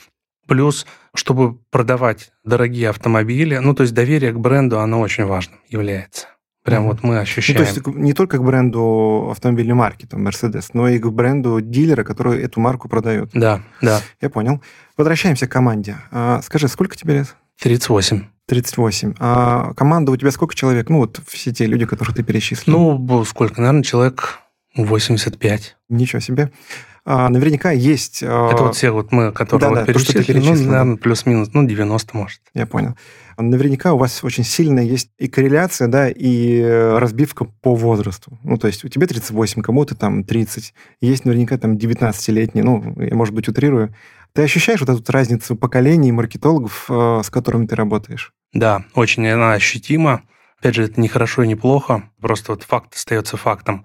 [0.47, 6.29] Плюс, чтобы продавать дорогие автомобили, ну, то есть доверие к бренду, оно очень важным является.
[6.65, 6.87] Прям mm-hmm.
[6.87, 7.59] вот мы ощущаем.
[7.59, 11.61] Ну, то есть не только к бренду автомобильной марки, там, Mercedes, но и к бренду
[11.61, 13.31] дилера, который эту марку продает.
[13.35, 14.01] Да, да.
[14.23, 14.63] Я понял.
[14.97, 15.97] Возвращаемся к команде.
[16.11, 17.37] А, скажи, сколько тебе лет?
[17.61, 18.25] 38.
[18.47, 19.15] 38.
[19.19, 20.89] А команда у тебя сколько человек?
[20.89, 22.99] Ну, вот все те люди, которых ты перечислил.
[22.99, 23.61] Ну, сколько?
[23.61, 24.39] Наверное, человек
[24.75, 25.77] 85.
[25.91, 26.51] Ничего себе.
[27.05, 28.23] А, наверняка есть...
[28.23, 31.51] А, Это вот все вот мы, которые да, вот да, перечислили, то, ну, наверное, плюс-минус,
[31.53, 32.41] ну, 90, может.
[32.55, 32.95] Я понял
[33.43, 38.39] наверняка у вас очень сильная есть и корреляция, да, и э, разбивка по возрасту.
[38.43, 40.75] Ну, то есть у тебя 38, кому-то там 30.
[41.01, 43.95] Есть наверняка там 19-летний, ну, я, может быть, утрирую.
[44.33, 48.33] Ты ощущаешь вот эту разницу поколений маркетологов, э, с которыми ты работаешь?
[48.53, 50.23] Да, очень она ощутима.
[50.59, 53.85] Опять же, это не хорошо и не плохо, просто вот факт остается фактом.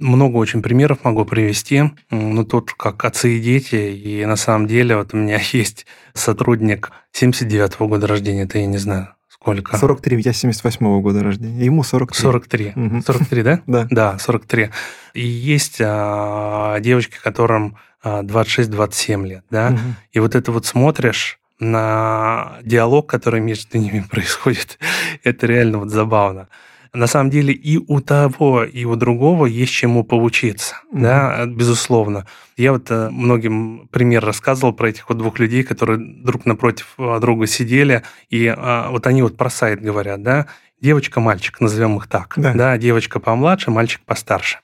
[0.00, 1.82] Много очень примеров могу привести.
[2.10, 3.76] Ну, тут как отцы и дети.
[3.76, 8.42] И на самом деле вот у меня есть сотрудник 79-го года рождения.
[8.42, 9.76] Это я не знаю, сколько.
[9.76, 11.64] 43, я 78-го года рождения.
[11.64, 12.22] Ему 43.
[12.22, 12.72] 43.
[12.76, 13.00] Угу.
[13.02, 13.60] 43, да?
[13.66, 13.86] Да.
[13.90, 14.70] Да, 43.
[15.14, 19.68] И есть а, девочки, которым 26-27 а, лет, да?
[19.68, 19.78] Угу.
[20.12, 24.78] И вот это вот смотришь на диалог, который между ними происходит,
[25.22, 26.48] это реально вот забавно
[26.94, 31.00] на самом деле и у того, и у другого есть чему поучиться, mm-hmm.
[31.00, 32.26] да, безусловно.
[32.56, 37.18] Я вот э, многим пример рассказывал про этих вот двух людей, которые друг напротив э,
[37.20, 40.46] друга сидели, и а, вот они вот про сайт говорят, да,
[40.80, 44.58] девочка-мальчик, назовем их так, да, да девочка помладше, мальчик постарше.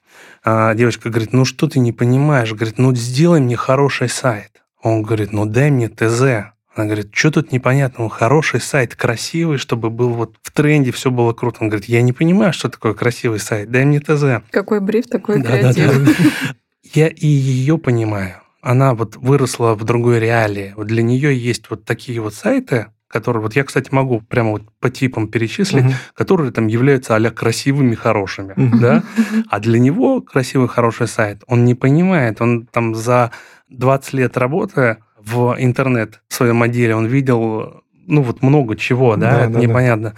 [0.45, 2.53] А девочка говорит, ну что ты не понимаешь?
[2.53, 4.63] Говорит, ну сделай мне хороший сайт.
[4.83, 6.53] Он говорит, ну дай мне ТЗ.
[6.75, 11.33] Она говорит, что тут непонятного, хороший сайт, красивый, чтобы был вот в тренде, все было
[11.33, 11.59] круто.
[11.61, 14.45] Он говорит, я не понимаю, что такое красивый сайт, дай мне ТЗ.
[14.51, 16.05] Какой бриф, такой да, креатив.
[16.05, 16.55] Да, да.
[16.93, 18.37] Я и ее понимаю.
[18.63, 20.75] Она вот выросла в другой реалии.
[20.77, 24.63] Вот для нее есть вот такие вот сайты, которые, вот я, кстати, могу прямо вот
[24.79, 25.95] по типам перечислить, угу.
[26.15, 28.79] которые там являются а красивыми, хорошими, угу.
[28.79, 29.03] да,
[29.49, 33.33] а для него красивый, хороший сайт, он не понимает, он там за
[33.69, 39.31] 20 лет работы в интернет в своем отделе, он видел, ну, вот много чего, да,
[39.31, 40.11] да это да, непонятно.
[40.11, 40.17] Да.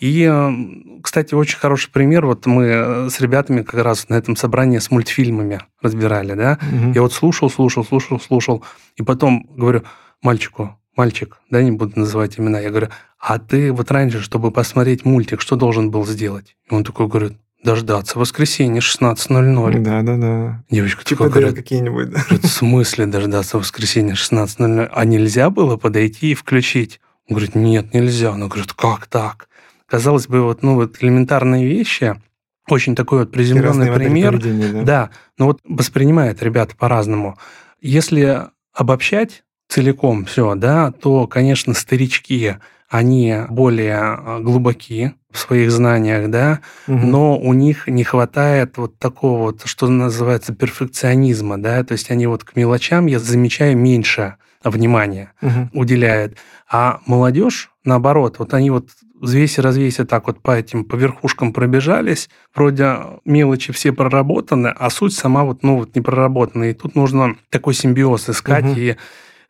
[0.00, 2.24] И, э, кстати, очень хороший пример.
[2.24, 6.58] Вот мы э, с ребятами как раз на этом собрании с мультфильмами разбирали, да.
[6.62, 6.92] Угу.
[6.94, 8.64] Я вот слушал, слушал, слушал, слушал.
[8.96, 9.82] И потом говорю
[10.22, 12.60] мальчику, мальчик, да, не буду называть имена.
[12.60, 16.56] Я говорю, а ты вот раньше, чтобы посмотреть мультик, что должен был сделать?
[16.70, 19.78] И он такой говорит, дождаться воскресенье 16.00.
[19.80, 20.64] Да, да, да.
[20.70, 22.20] Девочка типа говорит, какие-нибудь, да.
[22.28, 24.90] В смысле дождаться воскресенье 16.00?
[24.92, 27.00] А нельзя было подойти и включить?
[27.28, 28.32] Он говорит, нет, нельзя.
[28.32, 29.48] Она говорит, как так?
[29.86, 32.20] Казалось бы, вот, ну, вот элементарные вещи,
[32.68, 34.38] очень такой вот приземленный пример.
[34.38, 34.82] Да?
[34.82, 37.38] да, но вот воспринимают ребята по-разному.
[37.80, 38.42] Если
[38.72, 42.56] обобщать целиком все, да, то, конечно, старички,
[42.90, 46.98] они более а, глубоки в своих знаниях, да, угу.
[46.98, 52.26] но у них не хватает вот такого вот, что называется, перфекционизма, да, то есть они
[52.26, 55.70] вот к мелочам, я замечаю, меньше внимания угу.
[55.72, 56.36] уделяют.
[56.68, 58.88] А молодежь, наоборот, вот они вот
[59.20, 65.44] взвеси-развеси так вот по этим, по верхушкам пробежались, вроде мелочи все проработаны, а суть сама
[65.44, 66.64] вот, ну, вот не проработана.
[66.64, 68.74] И тут нужно такой симбиоз искать, угу.
[68.76, 68.96] и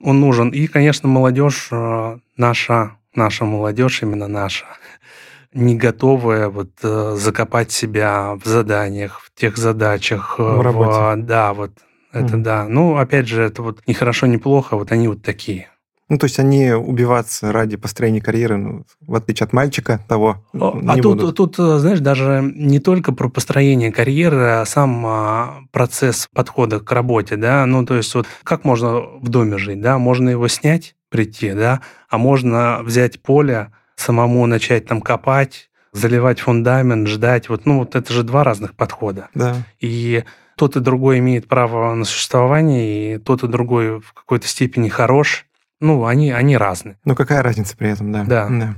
[0.02, 0.50] он нужен.
[0.50, 4.66] И, конечно, молодежь э, наша наша молодежь, именно наша,
[5.52, 10.36] не готовая вот э, закопать себя в заданиях, в тех задачах.
[10.38, 11.22] Э, в работе.
[11.22, 11.72] В, да, вот
[12.12, 12.42] это mm.
[12.42, 12.66] да.
[12.68, 15.68] Ну, опять же, это вот не хорошо, не плохо, вот они вот такие.
[16.08, 20.44] Ну, то есть они убиваться ради построения карьеры, ну, в отличие от мальчика того.
[20.52, 21.36] А тут, будут.
[21.36, 26.90] тут, э, знаешь, даже не только про построение карьеры, а сам а, процесс подхода к
[26.90, 27.64] работе, да.
[27.64, 29.98] Ну, то есть вот как можно в доме жить, да?
[29.98, 37.06] Можно его снять, прийти, да, а можно взять поле, самому начать там копать, заливать фундамент,
[37.08, 37.48] ждать.
[37.48, 39.28] Вот, ну, вот это же два разных подхода.
[39.34, 39.56] Да.
[39.80, 40.24] И
[40.56, 45.46] тот и другой имеет право на существование, и тот и другой в какой-то степени хорош.
[45.80, 46.98] Ну, они, они разные.
[47.04, 48.24] Ну, какая разница при этом, да.
[48.24, 48.48] Да.
[48.48, 48.74] да.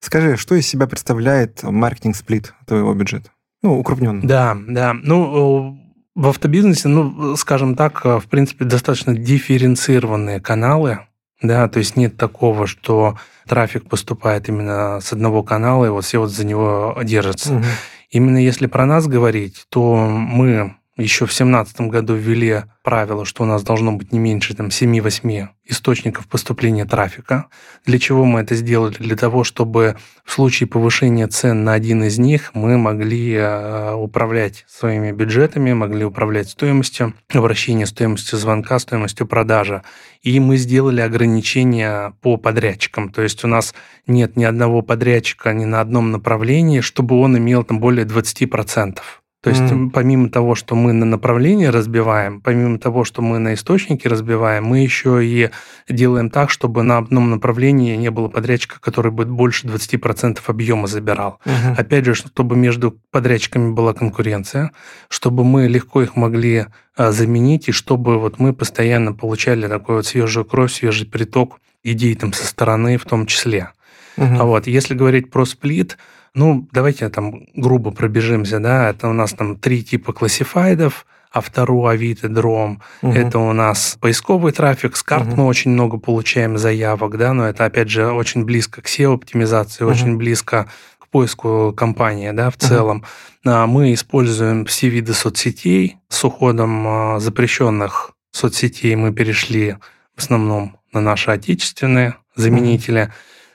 [0.00, 3.30] Скажи, что из себя представляет маркетинг-сплит твоего бюджета?
[3.62, 4.26] Ну, укрупненный.
[4.26, 4.94] Да, да.
[4.94, 5.80] Ну,
[6.14, 11.00] в автобизнесе, ну, скажем так, в принципе, достаточно дифференцированные каналы,
[11.44, 16.18] да, то есть нет такого, что трафик поступает именно с одного канала, и вот все
[16.18, 17.54] вот за него держатся.
[17.54, 17.64] Угу.
[18.10, 23.46] Именно если про нас говорить, то мы еще в 2017 году ввели правило, что у
[23.46, 27.46] нас должно быть не меньше там, 7-8 источников поступления трафика.
[27.84, 28.94] Для чего мы это сделали?
[28.98, 34.64] Для того, чтобы в случае повышения цен на один из них мы могли э, управлять
[34.68, 39.82] своими бюджетами, могли управлять стоимостью обращения, стоимостью звонка, стоимостью продажи.
[40.22, 43.10] И мы сделали ограничения по подрядчикам.
[43.10, 43.74] То есть у нас
[44.06, 48.98] нет ни одного подрядчика ни на одном направлении, чтобы он имел там более 20%.
[49.44, 49.90] То есть mm.
[49.90, 54.78] помимо того, что мы на направлении разбиваем, помимо того, что мы на источники разбиваем, мы
[54.78, 55.50] еще и
[55.86, 61.40] делаем так, чтобы на одном направлении не было подрядчика, который бы больше 20% объема забирал.
[61.44, 61.74] Mm-hmm.
[61.76, 64.72] Опять же, чтобы между подрядчиками была конкуренция,
[65.10, 70.06] чтобы мы легко их могли а, заменить, и чтобы вот мы постоянно получали такой вот
[70.06, 73.72] свежую кровь, свежий приток идей там со стороны в том числе.
[74.16, 74.36] Mm-hmm.
[74.38, 75.98] А вот если говорить про сплит,
[76.34, 82.28] ну, давайте там грубо пробежимся, да, это у нас там три типа классифайдов, Автору, Авито,
[82.28, 82.80] Дром.
[83.02, 83.12] Угу.
[83.12, 84.96] Это у нас поисковый трафик.
[84.96, 85.36] С карт угу.
[85.36, 89.92] мы очень много получаем заявок, да, но это, опять же, очень близко к SEO-оптимизации, угу.
[89.92, 90.68] очень близко
[91.00, 93.04] к поиску компании, да, в целом.
[93.44, 93.66] Угу.
[93.66, 95.96] Мы используем все виды соцсетей.
[96.08, 99.76] С уходом а, запрещенных соцсетей мы перешли
[100.16, 103.02] в основном на наши отечественные заменители.
[103.02, 103.12] Угу.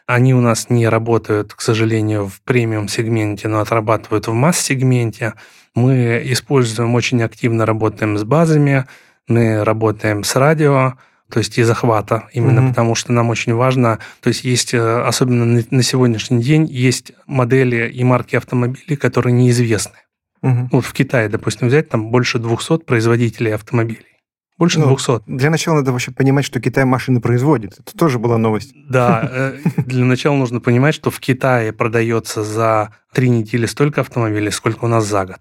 [0.10, 5.36] Они у нас не работают, к сожалению, в премиум-сегменте, но отрабатывают в масс-сегменте.
[5.76, 8.86] Мы используем, очень активно работаем с базами,
[9.28, 10.96] мы работаем с радио,
[11.32, 12.70] то есть и захвата, именно угу.
[12.70, 17.88] потому что нам очень важно, то есть есть, э, особенно на сегодняшний день, есть модели
[17.88, 19.98] и марки автомобилей, которые неизвестны.
[20.42, 20.70] Угу.
[20.72, 24.09] Вот в Китае, допустим, взять там больше 200 производителей автомобилей.
[24.60, 25.22] Больше ну, 200.
[25.26, 27.80] Для начала надо вообще понимать, что Китай машины производит.
[27.80, 28.74] Это тоже была новость.
[28.90, 34.52] Да, э, для начала нужно понимать, что в Китае продается за три недели столько автомобилей,
[34.52, 35.40] сколько у нас за год.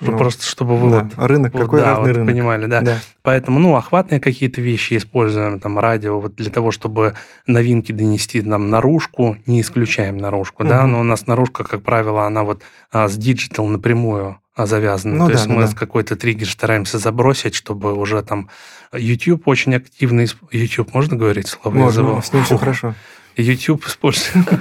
[0.00, 2.34] Ну, Просто чтобы вы да, вот, рынок, вот, какой да, разный вот рынок.
[2.34, 2.80] понимали, да.
[2.80, 2.98] да.
[3.22, 7.14] Поэтому, ну, охватные какие-то вещи используем, там, радио, вот для того, чтобы
[7.46, 10.70] новинки донести нам наружку, не исключаем наружку, угу.
[10.70, 15.14] да, но у нас наружка, как правило, она вот а, с digital напрямую а, завязаны.
[15.14, 15.72] Ну, То да, есть ну, мы да.
[15.74, 18.50] какой-то триггер стараемся забросить, чтобы уже там
[18.92, 20.26] YouTube очень активно...
[20.50, 21.74] YouTube, можно говорить слово?
[21.74, 22.94] Можно, с ним все хорошо.
[23.36, 24.44] YouTube использую.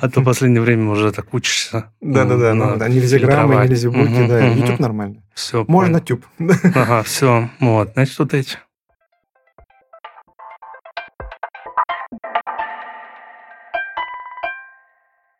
[0.00, 1.90] А то в последнее время уже так учишься.
[2.00, 4.46] Да-да-да, ну, да, нельзя граммы, нельзя буки, да.
[4.46, 5.22] YouTube нормально.
[5.34, 5.64] Все.
[5.66, 6.24] Можно тюб.
[6.74, 7.50] Ага, все.
[7.60, 8.58] Вот, значит, вот эти.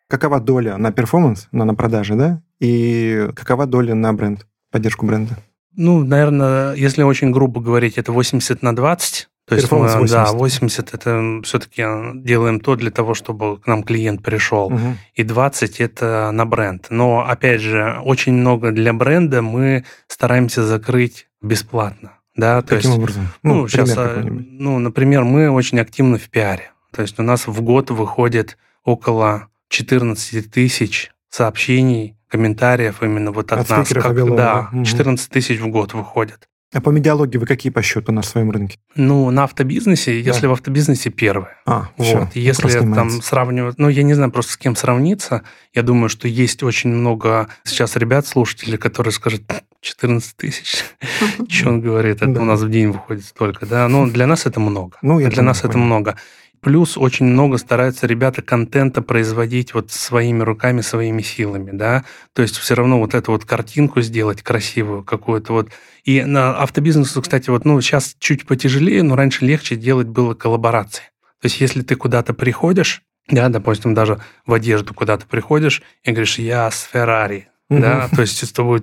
[0.08, 2.42] Какова доля на перформанс, на, на продаже, да?
[2.64, 5.36] И какова доля на бренд, поддержку бренда?
[5.76, 9.28] Ну, наверное, если очень грубо говорить, это 80 на 20.
[9.46, 10.10] То есть мы, 80.
[10.10, 11.82] да, 80 это все-таки
[12.14, 14.68] делаем то для того, чтобы к нам клиент пришел.
[14.68, 14.96] Угу.
[15.14, 16.86] И 20 это на бренд.
[16.88, 22.12] Но, опять же, очень много для бренда мы стараемся закрыть бесплатно.
[22.34, 23.28] Да, то Каким есть, образом?
[23.42, 26.72] Ну, ну сейчас, а, ну, например, мы очень активны в пиаре.
[26.92, 33.60] То есть у нас в год выходит около 14 тысяч сообщений, комментариев именно вот от,
[33.60, 33.88] от нас.
[33.88, 36.48] Как, да, 14 тысяч в год выходит.
[36.74, 38.78] А по медиалогии вы какие по счету на своем рынке?
[38.96, 40.30] Ну, на автобизнесе, да.
[40.30, 41.54] если в автобизнесе первые.
[41.66, 42.30] А, вот.
[42.30, 46.26] Все, если там сравнивать, ну, я не знаю просто с кем сравниться, я думаю, что
[46.26, 49.42] есть очень много сейчас ребят, слушателей, которые скажут,
[49.82, 50.84] 14 тысяч.
[51.48, 52.22] Что он говорит?
[52.22, 53.86] Это у нас в день выходит столько, да?
[53.86, 54.96] Ну, для нас это много.
[55.00, 56.16] Ну, для нас это много.
[56.64, 62.06] Плюс очень много стараются ребята контента производить вот своими руками, своими силами, да.
[62.32, 65.68] То есть все равно вот эту вот картинку сделать красивую какую-то вот.
[66.04, 71.04] И на автобизнесу, кстати, вот, ну, сейчас чуть потяжелее, но раньше легче делать было коллаборации.
[71.42, 76.38] То есть если ты куда-то приходишь, да, допустим, даже в одежду куда-то приходишь и говоришь,
[76.38, 77.48] я с Феррари,
[77.80, 78.82] Да, то есть с тобой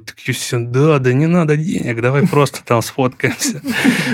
[0.52, 3.62] да, да не надо денег, давай просто там сфоткаемся.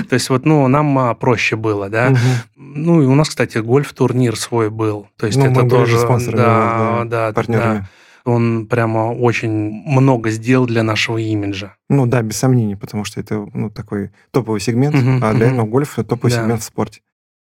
[0.08, 2.14] То есть вот, ну, нам а, проще было, да.
[2.56, 5.08] Ну, и у нас, кстати, гольф-турнир свой был.
[5.16, 5.98] То есть ну, это тоже...
[6.32, 7.88] Да, да, да.
[8.24, 9.48] Он прямо очень
[9.86, 11.76] много сделал для нашего имиджа.
[11.88, 15.98] Ну да, без сомнений, потому что это ну, такой топовый сегмент, а для этого гольф
[15.98, 16.42] это топовый да.
[16.42, 17.00] сегмент в спорте.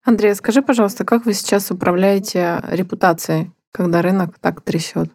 [0.05, 5.11] Андрей, скажи, пожалуйста, как вы сейчас управляете репутацией, когда рынок так трясет?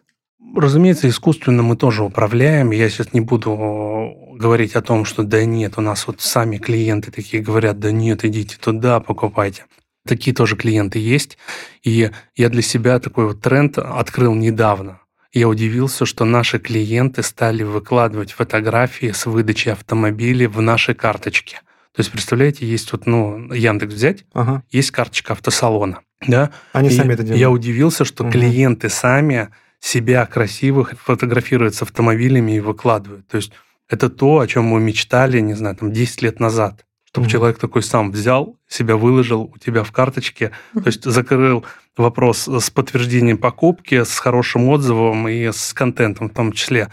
[0.54, 2.70] Разумеется, искусственно мы тоже управляем.
[2.70, 7.10] Я сейчас не буду говорить о том, что да нет, у нас вот сами клиенты
[7.10, 9.64] такие говорят, да нет, идите туда, покупайте.
[10.06, 11.36] Такие тоже клиенты есть.
[11.82, 15.00] И я для себя такой вот тренд открыл недавно.
[15.32, 21.56] Я удивился, что наши клиенты стали выкладывать фотографии с выдачи автомобилей в наши карточки.
[21.92, 24.62] То есть, представляете, есть вот, ну, Яндекс взять, ага.
[24.70, 26.50] есть карточка автосалона, да?
[26.72, 27.40] Они и сами это делают.
[27.40, 28.32] Я удивился, что угу.
[28.32, 29.48] клиенты сами
[29.80, 33.26] себя красивых фотографируют с автомобилями и выкладывают.
[33.28, 33.52] То есть
[33.88, 36.84] это то, о чем мы мечтали, не знаю, там 10 лет назад.
[37.04, 41.04] Чтобы mm человек такой сам взял, себя выложил у тебя в карточке, mm то есть
[41.04, 41.64] закрыл
[41.96, 46.90] вопрос с подтверждением покупки, с хорошим отзывом и с контентом в том числе.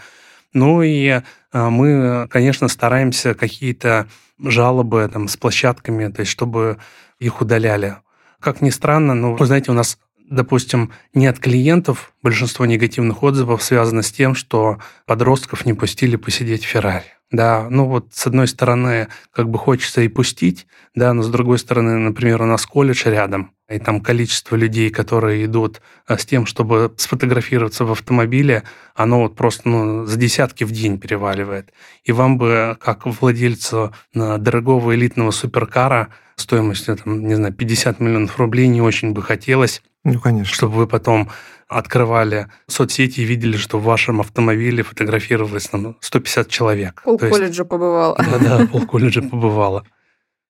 [0.52, 1.20] Ну и
[1.52, 4.08] а, мы, конечно, стараемся какие-то
[4.38, 6.78] жалобы там, с площадками, то есть чтобы
[7.18, 7.96] их удаляли.
[8.40, 13.62] Как ни странно, но, вы знаете, у нас допустим, не от клиентов большинство негативных отзывов
[13.62, 17.04] связано с тем, что подростков не пустили посидеть в Феррари.
[17.30, 21.58] Да, ну вот с одной стороны, как бы хочется и пустить, да, но с другой
[21.58, 26.46] стороны, например, у нас колледж рядом, и там количество людей, которые идут а, с тем,
[26.46, 28.62] чтобы сфотографироваться в автомобиле,
[28.94, 31.72] оно вот просто ну, за десятки в день переваливает.
[32.04, 38.38] И вам бы, как владельцу а, дорогого элитного суперкара, стоимостью, там, не знаю, 50 миллионов
[38.38, 40.54] рублей не очень бы хотелось ну, конечно.
[40.54, 41.30] Чтобы вы потом
[41.68, 47.02] открывали соцсети и видели, что в вашем автомобиле фотографировалось там 150 человек.
[47.02, 48.16] Пол колледжа побывало.
[48.18, 49.84] Да-да, пол колледжа побывало.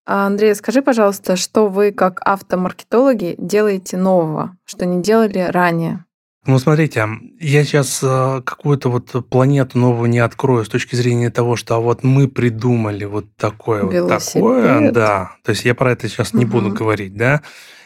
[0.07, 6.05] А, Андрей, скажи, пожалуйста, что вы как автомаркетологи делаете нового, что не делали ранее?
[6.47, 7.09] Ну, смотрите,
[7.41, 11.81] я сейчас э, какую-то вот планету новую не открою с точки зрения того, что а
[11.81, 14.43] вот мы придумали вот такое Велосипед.
[14.43, 15.33] вот такое, да.
[15.43, 16.59] То есть я про это сейчас не угу.
[16.59, 17.41] буду говорить, да.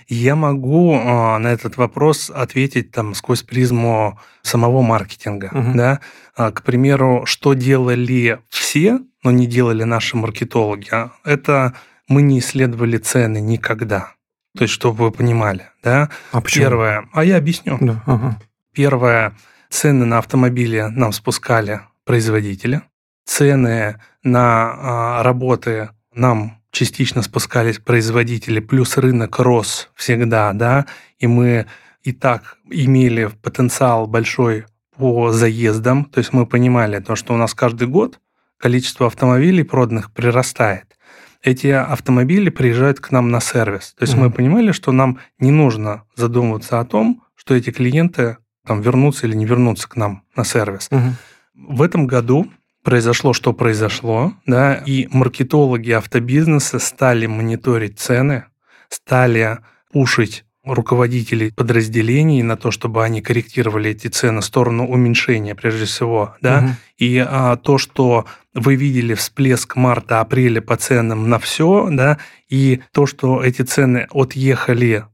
[0.08, 5.50] Я могу а, на этот вопрос ответить там сквозь призму самого маркетинга.
[5.52, 5.72] Угу.
[5.74, 6.00] Да?
[6.34, 10.90] А, к примеру, что делали все, но не делали наши маркетологи,
[11.24, 11.74] это
[12.08, 14.12] мы не исследовали цены никогда.
[14.56, 16.08] То есть, чтобы вы понимали, да?
[16.32, 16.64] А почему?
[16.64, 17.76] Первое, а я объясню.
[17.80, 18.40] Да, ага.
[18.72, 19.36] Первое,
[19.68, 22.80] цены на автомобили нам спускали производители,
[23.26, 30.86] цены на а, работы нам частично спускались производители, плюс рынок рос всегда, да,
[31.18, 31.66] и мы
[32.02, 34.64] и так имели потенциал большой
[34.96, 38.18] по заездам, то есть мы понимали то, что у нас каждый год
[38.58, 40.98] количество автомобилей проданных прирастает.
[41.42, 43.94] Эти автомобили приезжают к нам на сервис.
[43.96, 44.20] То есть mm-hmm.
[44.20, 49.36] мы понимали, что нам не нужно задумываться о том, что эти клиенты там вернутся или
[49.36, 50.88] не вернутся к нам на сервис.
[50.90, 51.12] Mm-hmm.
[51.54, 52.50] В этом году
[52.82, 58.44] произошло, что произошло, да, и маркетологи автобизнеса стали мониторить цены,
[58.88, 59.58] стали
[59.92, 66.34] пушить руководителей подразделений на то, чтобы они корректировали эти цены в сторону уменьшения, прежде всего,
[66.40, 66.68] да, угу.
[66.98, 72.18] и а, то, что вы видели всплеск марта-апреля по ценам на все, да,
[72.48, 75.04] и то, что эти цены отъехали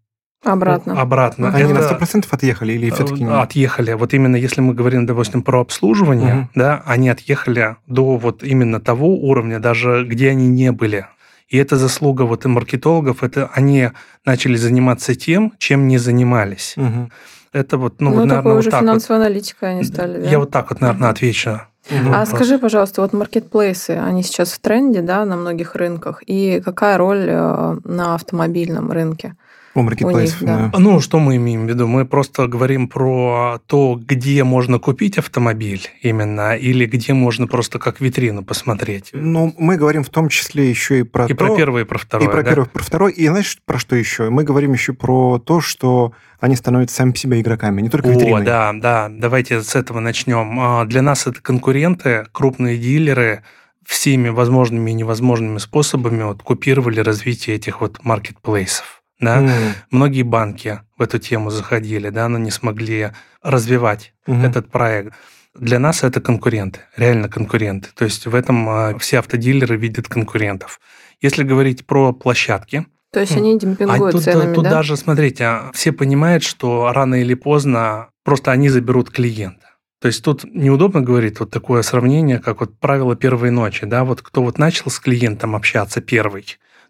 [0.45, 1.01] Обратно.
[1.01, 1.49] Обратно.
[1.49, 1.75] Они это...
[1.75, 3.33] на 100% отъехали или все-таки нет?
[3.33, 3.93] Отъехали.
[3.95, 6.49] Вот именно если мы говорим, допустим, про обслуживание, угу.
[6.55, 11.07] да, они отъехали до вот именно того уровня, даже где они не были.
[11.49, 13.91] И это заслуга вот и маркетологов, это они
[14.25, 16.75] начали заниматься тем, чем не занимались.
[16.77, 17.11] Угу.
[17.53, 19.27] Это вот, ну, ну вот, наверное, уже вот так финансовая вот.
[19.27, 20.29] аналитика они стали, да?
[20.29, 21.61] Я вот так вот, наверное, отвечу.
[21.91, 22.13] Угу.
[22.13, 26.97] А скажи, пожалуйста, вот маркетплейсы, они сейчас в тренде, да, на многих рынках, и какая
[26.97, 29.37] роль э, на автомобильном рынке?
[29.75, 30.73] У маркетплейсов, них, да.
[30.79, 31.89] Ну, что мы имеем в виду?
[31.89, 38.01] Мы просто говорим про то, где можно купить автомобиль именно, или где можно просто как
[38.01, 39.11] витрину посмотреть.
[39.13, 41.35] Ну, мы говорим в том числе еще и про и то...
[41.35, 42.51] про первое, и про второе, И про да?
[42.51, 43.13] первое, про второе.
[43.13, 44.31] И знаешь, про что еще?
[44.31, 48.43] Мы говорим еще про то, что они становятся сами по себе игроками, не только витриной.
[48.43, 49.09] О, да, да.
[49.11, 50.61] Давайте с этого начнем.
[50.61, 53.43] А, для нас это конкуренты, крупные дилеры,
[53.85, 59.04] всеми возможными и невозможными способами вот, купировали развитие этих вот маркетплейсов.
[59.25, 59.41] Да?
[59.41, 59.73] Mm.
[59.91, 63.11] Многие банки в эту тему заходили, да, но не смогли
[63.43, 64.47] развивать mm-hmm.
[64.47, 65.15] этот проект.
[65.55, 67.89] Для нас это конкуренты, реально конкуренты.
[67.95, 70.81] То есть в этом а, все автодилеры видят конкурентов.
[71.21, 74.71] Если говорить про площадки, то есть они демпингуют а тут, ценами, тут да?
[74.71, 79.69] даже, смотрите, все понимают, что рано или поздно просто они заберут клиента.
[80.01, 84.21] То есть тут неудобно говорить вот такое сравнение, как вот правило первой ночи, да, вот
[84.21, 86.45] кто вот начал с клиентом общаться первый,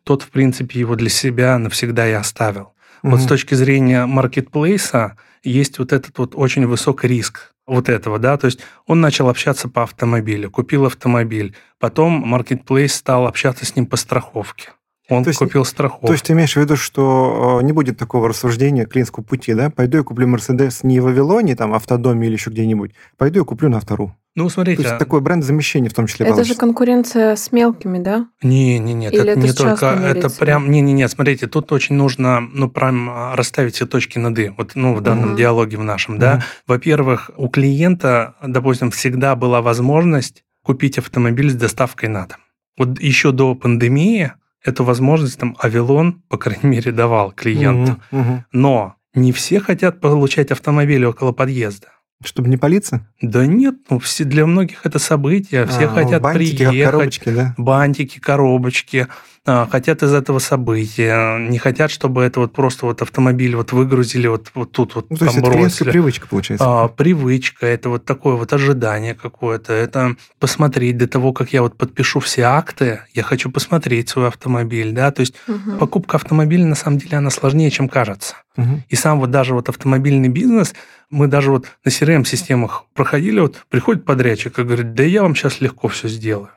[0.05, 2.63] тот, в принципе, его для себя навсегда и оставил.
[3.03, 3.11] Mm-hmm.
[3.11, 8.37] Вот с точки зрения маркетплейса есть вот этот вот очень высокий риск вот этого, да,
[8.37, 13.87] то есть он начал общаться по автомобилю, купил автомобиль, потом маркетплейс стал общаться с ним
[13.87, 14.71] по страховке,
[15.11, 16.07] Он То есть- купил страховку.
[16.07, 19.69] То есть ты имеешь в виду, что э, не будет такого рассуждения клиентского пути, да?
[19.69, 22.93] Пойду я куплю Мерседес не в Вавилоне, там, автодоме или еще где-нибудь.
[23.19, 24.17] Пойду я куплю на автору.
[24.35, 26.61] ну, То смотрите, есть такое бренд-замещение в том числе Это же получится.
[26.61, 28.27] конкуренция с мелкими, да?
[28.43, 31.71] Не, не, нет, Или это это не только, это прям, не, не, нет, смотрите, тут
[31.71, 35.37] очень нужно, ну, прям а, расставить все точки над «и», вот, ну, в данном Мгм.
[35.37, 36.37] диалоге в нашем, да.
[36.37, 36.43] Мгм.
[36.67, 42.39] Во-первых, у клиента, допустим, всегда была возможность купить автомобиль с доставкой на дом.
[42.79, 44.33] Вот еще до пандемии
[44.65, 48.01] эту возможность там Авилон, по крайней мере, давал клиенту.
[48.11, 48.45] Мгм, мгм.
[48.53, 51.89] Но не все хотят получать автомобили около подъезда.
[52.25, 53.07] Чтобы не палиться?
[53.21, 57.55] Да нет, ну, все, для многих это событие, все А, хотят бантики, приехать, коробочки, да?
[57.59, 59.09] бантики, коробочки,
[59.47, 64.51] хотят из этого события, не хотят, чтобы это вот просто вот автомобиль вот выгрузили вот,
[64.55, 66.65] вот тут вот Ну, то есть там это клиентская привычка, получается.
[66.67, 71.77] А, привычка, это вот такое вот ожидание какое-то, это посмотреть до того, как я вот
[71.77, 75.79] подпишу все акты, я хочу посмотреть свой автомобиль, да, то есть Мгм.
[75.79, 78.37] покупка автомобиля на самом деле она сложнее, чем кажется.
[78.57, 78.85] Мгм.
[78.89, 80.75] И сам вот даже вот автомобильный бизнес,
[81.11, 85.61] мы даже вот на CRM-системах проходили, вот приходит подрядчик и говорит, да я вам сейчас
[85.61, 86.51] легко все сделаю.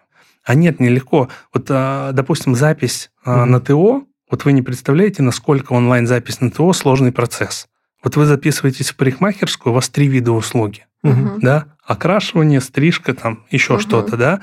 [0.47, 1.27] А нет, нелегко.
[1.53, 3.51] Вот, а, допустим, запись Мгм.
[3.51, 7.67] на ТО, вот вы не представляете, насколько онлайн-запись на ТО сложный процесс.
[8.01, 10.85] Вот вы записываетесь в парикмахерскую, у вас три вида услуги.
[11.03, 11.39] Мгм.
[11.41, 13.81] да, окрашивание, стрижка, там еще Мгм.
[13.81, 14.41] что-то, да.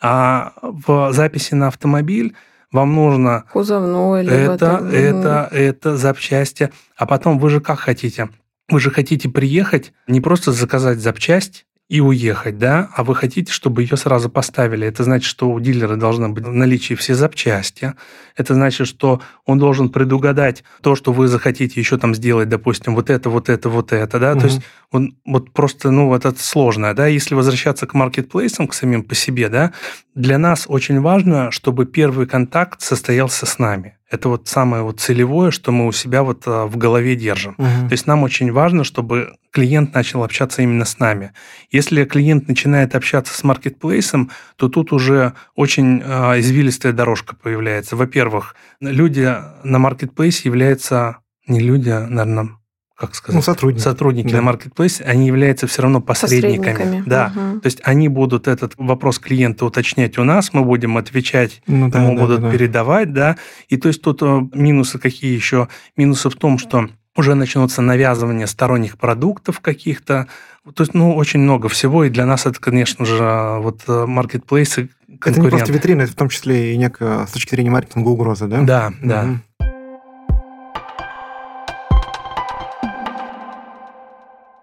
[0.00, 2.34] А в записи на автомобиль
[2.72, 4.94] вам нужно Кузовной, либо это, там, мгм.
[4.94, 6.70] это, это, запчасти.
[6.96, 8.30] А потом вы же как хотите?
[8.70, 13.82] Вы же хотите приехать, не просто заказать запчасть и уехать, да, а вы хотите, чтобы
[13.82, 14.86] ее сразу поставили.
[14.86, 17.94] Это значит, что у дилера должны быть в наличии все запчасти.
[18.36, 23.10] Это значит, что он должен предугадать то, что вы захотите еще там сделать, допустим, вот
[23.10, 24.30] это, вот это, вот это, да.
[24.30, 24.40] Мгм.
[24.40, 24.60] То есть
[24.92, 27.08] он вот просто, ну, вот это сложно, да.
[27.08, 29.72] Если возвращаться к маркетплейсам, к самим по себе, да,
[30.14, 33.96] для нас очень важно, чтобы первый контакт состоялся с нами.
[34.10, 37.54] Это вот самое вот целевое, что мы у себя вот а, в голове держим.
[37.58, 37.88] Мгм.
[37.88, 41.32] То есть нам очень важно, чтобы клиент начал общаться именно с нами.
[41.70, 47.94] Если клиент начинает общаться с маркетплейсом, то тут уже очень а, извилистая дорожка появляется.
[47.94, 49.32] Во-первых, люди
[49.62, 52.59] на маркетплейсе являются не люди, а, наверное,
[53.00, 53.82] как сказать, Ну, сотрудники.
[53.82, 54.36] сотрудники Да.
[54.36, 56.74] на маркетплейсе, они являются все равно посредниками.
[56.74, 57.02] Посредниками.
[57.06, 57.32] Да.
[57.34, 57.60] Мгм.
[57.60, 62.02] То есть они будут этот вопрос клиента уточнять у нас, мы будем отвечать Ну, да,
[62.02, 62.52] ему да, будут да, да.
[62.52, 63.36] передавать, да.
[63.68, 65.68] И то есть тут э, минусы какие еще?
[65.96, 70.26] Минусы в том, что уже начнутся навязывание сторонних продуктов каких-то.
[70.74, 72.04] То есть, ну, очень много всего.
[72.04, 75.72] И для нас это, конечно же, вот э, маркетплейсы, Это не просто конкуренты.
[75.72, 78.60] витрина, это в том числе и некая, с точки зрения маркетинга, угроза, да?
[78.60, 79.22] Да, да.
[79.22, 79.42] Мгм.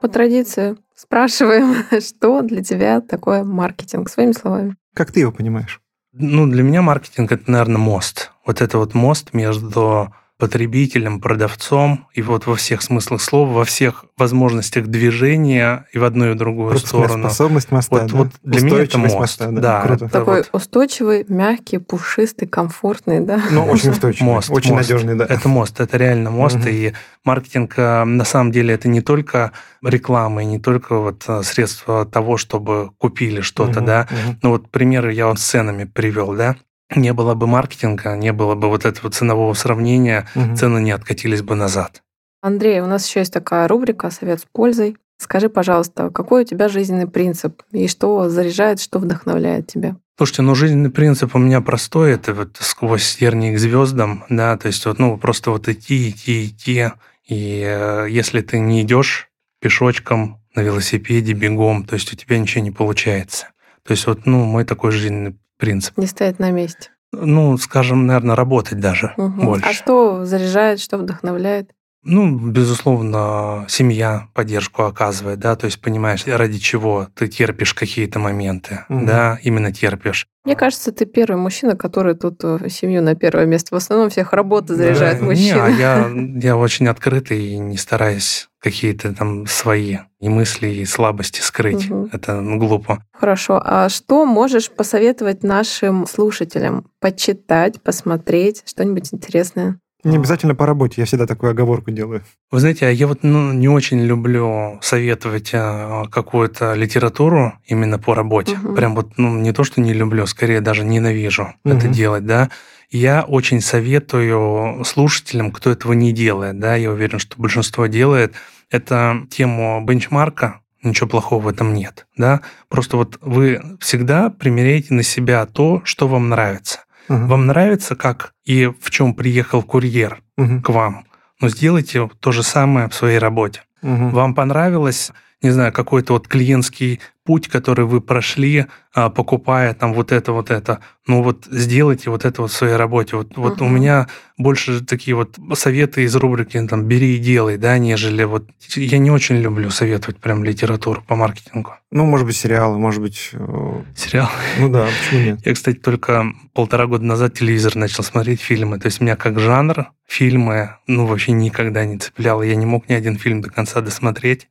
[0.02, 4.76] По традиции спрашиваем, что для тебя такое маркетинг, своими словами.
[4.94, 5.82] Как ты его понимаешь?
[6.14, 8.32] Ну, для меня маркетинг это, наверное, мост.
[8.46, 14.06] Вот это вот мост между потребителем, продавцом, и вот во всех смыслах слова, во всех
[14.18, 17.24] возможностях движения и в одну и в другую Пропускная сторону.
[17.30, 18.18] способность моста, Вот- да?
[18.18, 19.82] вот для меня это мост, моста, да.
[19.82, 20.06] Круто.
[20.06, 23.42] Это Такой вот- устойчивый, мягкий, пушистый, комфортный, да?
[23.52, 24.90] Ну, очень устойчивый, Мост, очень мост.
[24.90, 25.26] надежный, да.
[25.26, 26.58] Это мост, это реально мост.
[26.58, 26.68] Мгм.
[26.68, 29.52] И маркетинг, э, на самом деле, это не только
[29.84, 34.08] реклама, и не только вот э, средство того, чтобы купили что-то, Мгм, да.
[34.12, 34.40] мгм.
[34.44, 36.56] Ну вот примеры я вот с ценами привел, да.
[36.96, 40.56] Не было бы маркетинга, не было бы вот этого ценового сравнения, Мгм.
[40.56, 42.02] цены не откатились бы назад.
[42.42, 44.98] Андрей, у нас еще есть такая рубрика «Совет с пользой».
[45.20, 49.96] Скажи, пожалуйста, какой у тебя жизненный принцип и что заряжает, что вдохновляет тебя?
[50.18, 54.68] Слушайте, ну жизненный принцип у меня простой, это вот сквозь тернии к звездам, да, то
[54.68, 56.90] есть вот, ну, просто вот идти, идти, идти,
[57.28, 59.30] и э, если ты не идешь
[59.60, 63.50] пешочком, на велосипеде, бегом, то есть у тебя ничего не получается.
[63.84, 65.98] То есть вот, ну, мой такой жизненный принцип.
[65.98, 66.90] Не стоять на месте.
[67.12, 69.46] Ну, скажем, наверное, работать даже Мгм.
[69.46, 69.70] больше.
[69.70, 71.72] А что заряжает, что вдохновляет?
[72.04, 78.86] Ну, безусловно, семья поддержку оказывает, да, то есть понимаешь, ради чего ты терпишь какие-то моменты,
[78.88, 79.06] Мгм.
[79.06, 80.28] да, именно терпишь.
[80.46, 83.76] Мне кажется, ты первый мужчина, который тут э, семью на первое место.
[83.76, 85.68] В основном всех работа заряжает Да, мужчина.
[85.70, 86.10] Не, я,
[86.48, 91.90] я очень открытый и не стараюсь какие-то там свои и мысли, и слабости скрыть.
[91.90, 92.10] Мгм.
[92.12, 93.04] Это ну, глупо.
[93.12, 93.62] Хорошо.
[93.64, 96.90] А что можешь посоветовать нашим слушателям?
[97.00, 99.80] Почитать, посмотреть, что-нибудь интересное?
[100.04, 102.24] Не обязательно по работе, я всегда такую оговорку делаю.
[102.52, 108.14] Вы знаете, а я вот ну, не очень люблю советовать а, какую-то литературу именно по
[108.14, 108.56] работе.
[108.56, 108.76] Мгм.
[108.76, 111.92] Прям вот, ну, не то, что не люблю, скорее даже ненавижу это Мгм.
[111.92, 112.50] делать, да.
[112.90, 118.34] Я очень советую слушателям, кто этого не делает, да, я уверен, что большинство делает,
[118.70, 122.42] это тему бенчмарка, ничего плохого в этом нет, да.
[122.70, 126.82] Просто вот вы всегда примеряете на себя то, что вам нравится.
[127.10, 127.26] Угу.
[127.26, 130.62] Вам нравится, как и в чем приехал курьер угу.
[130.62, 131.06] к вам?
[131.40, 133.62] Но сделайте то же самое в своей работе.
[133.82, 134.10] Угу.
[134.10, 140.14] Вам понравилось не знаю, какой-то вот клиентский путь, который вы прошли, а, покупая там вот
[140.14, 140.80] это, вот это.
[141.08, 143.18] Ну вот сделайте вот это вот в своей работе.
[143.18, 144.08] Вот, вот у меня
[144.38, 148.48] больше такие вот советы из рубрики там «бери и делай», да, нежели вот...
[148.76, 151.74] Я не очень люблю советовать прям литературу по маркетингу.
[151.92, 153.32] Ну, может быть, сериалы, может быть...
[153.34, 154.30] Э, Сериал?
[154.58, 155.46] Ну да, почему нет?
[155.46, 158.80] Я, кстати, только полтора года назад телевизор начал смотреть фильмы.
[158.80, 162.42] То есть меня как жанр фильмы, ну, вообще никогда не цеплял.
[162.42, 164.48] Я не мог ни один фильм до конца досмотреть.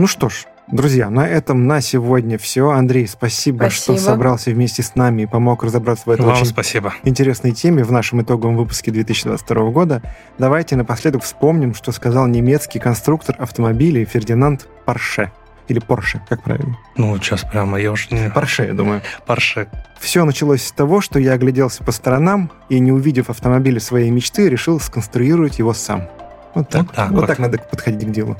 [0.00, 2.70] Ну что ж, Друзья, на этом на сегодня все.
[2.70, 6.46] Андрей, спасибо, спасибо, что собрался вместе с нами и помог разобраться в этой Вам очень
[6.46, 6.94] спасибо.
[7.02, 10.00] интересной теме в нашем итоговом выпуске 2022 года.
[10.38, 15.32] Давайте напоследок вспомним, что сказал немецкий конструктор автомобилей Фердинанд Порше.
[15.68, 16.78] Или Порше, как правильно?
[16.96, 18.30] Ну, сейчас прямо, я уже не...
[18.30, 19.02] Порше, я думаю.
[19.26, 19.68] Порше.
[19.98, 24.48] Все началось с того, что я огляделся по сторонам и, не увидев автомобиля своей мечты,
[24.48, 26.08] решил сконструировать его сам.
[26.54, 26.86] Вот так.
[26.86, 27.20] Вот так, вот.
[27.20, 28.38] вот так надо подходить к делу.